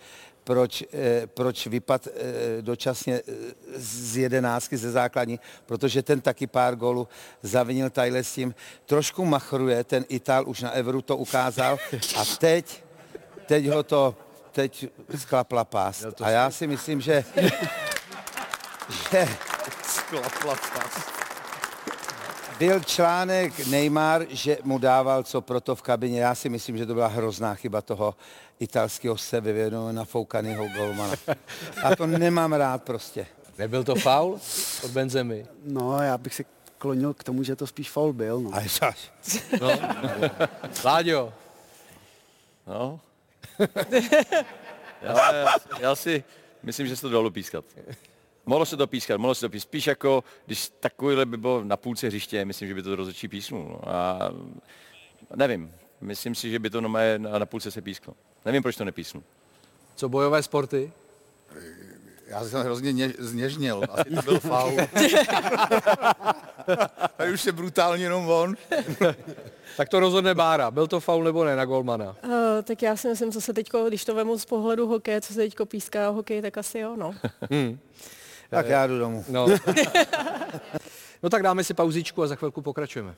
[0.49, 3.33] proč, eh, proč vypad eh, dočasně eh,
[3.77, 7.07] z jedenáctky ze základní, protože ten taky pár gólů
[7.41, 8.55] zavinil Tyler s tím.
[8.85, 11.77] Trošku machruje, ten Ital už na Evru to ukázal
[12.17, 12.83] a teď,
[13.45, 14.15] teď ho to,
[14.51, 16.05] teď sklapla pást.
[16.21, 17.23] A já si myslím, že,
[19.11, 19.27] že
[19.85, 21.19] sklapla pást
[22.59, 26.21] byl článek Neymar, že mu dával co proto v kabině.
[26.21, 28.15] Já si myslím, že to byla hrozná chyba toho
[28.59, 31.13] italského sebevědomého nafoukaného golmana.
[31.83, 33.25] A to nemám rád prostě.
[33.57, 34.39] Nebyl to faul
[34.83, 35.47] od Benzemy?
[35.65, 36.43] No, já bych se
[36.77, 38.41] klonil k tomu, že to spíš faul byl.
[38.41, 38.49] No.
[38.53, 39.11] A ježaš.
[39.61, 39.69] No.
[40.85, 41.33] Láďo.
[42.67, 42.99] No.
[45.01, 46.23] já, já, já si
[46.63, 47.65] myslím, že se to dalo pískat.
[48.45, 49.69] Mohlo se to pískat, mohlo se to pískat.
[49.69, 53.63] Spíš jako, když takovýhle by bylo na půlce hřiště, myslím, že by to rozhodčí písnul.
[53.69, 53.89] No.
[53.89, 54.31] A
[55.35, 58.13] nevím, myslím si, že by to na, na půlce se písklo.
[58.45, 59.23] Nevím, proč to nepísnu.
[59.95, 60.91] Co bojové sporty?
[62.27, 64.77] Já jsem hrozně ně, zněžnil, asi to byl faul.
[67.17, 68.55] Tady už je brutálně jenom on.
[69.77, 70.71] tak to rozhodne Bára.
[70.71, 72.15] Byl to faul nebo ne na golmana?
[72.23, 72.31] Uh,
[72.63, 75.39] tak já si myslím, co se teď, když to vemu z pohledu hokeje, co se
[75.39, 77.15] teď píská hokej, tak asi jo, no.
[77.51, 77.79] hmm.
[78.49, 79.25] Tak já jdu domů.
[79.29, 79.47] No.
[81.23, 83.15] no tak dáme si pauzičku a za chvilku pokračujeme.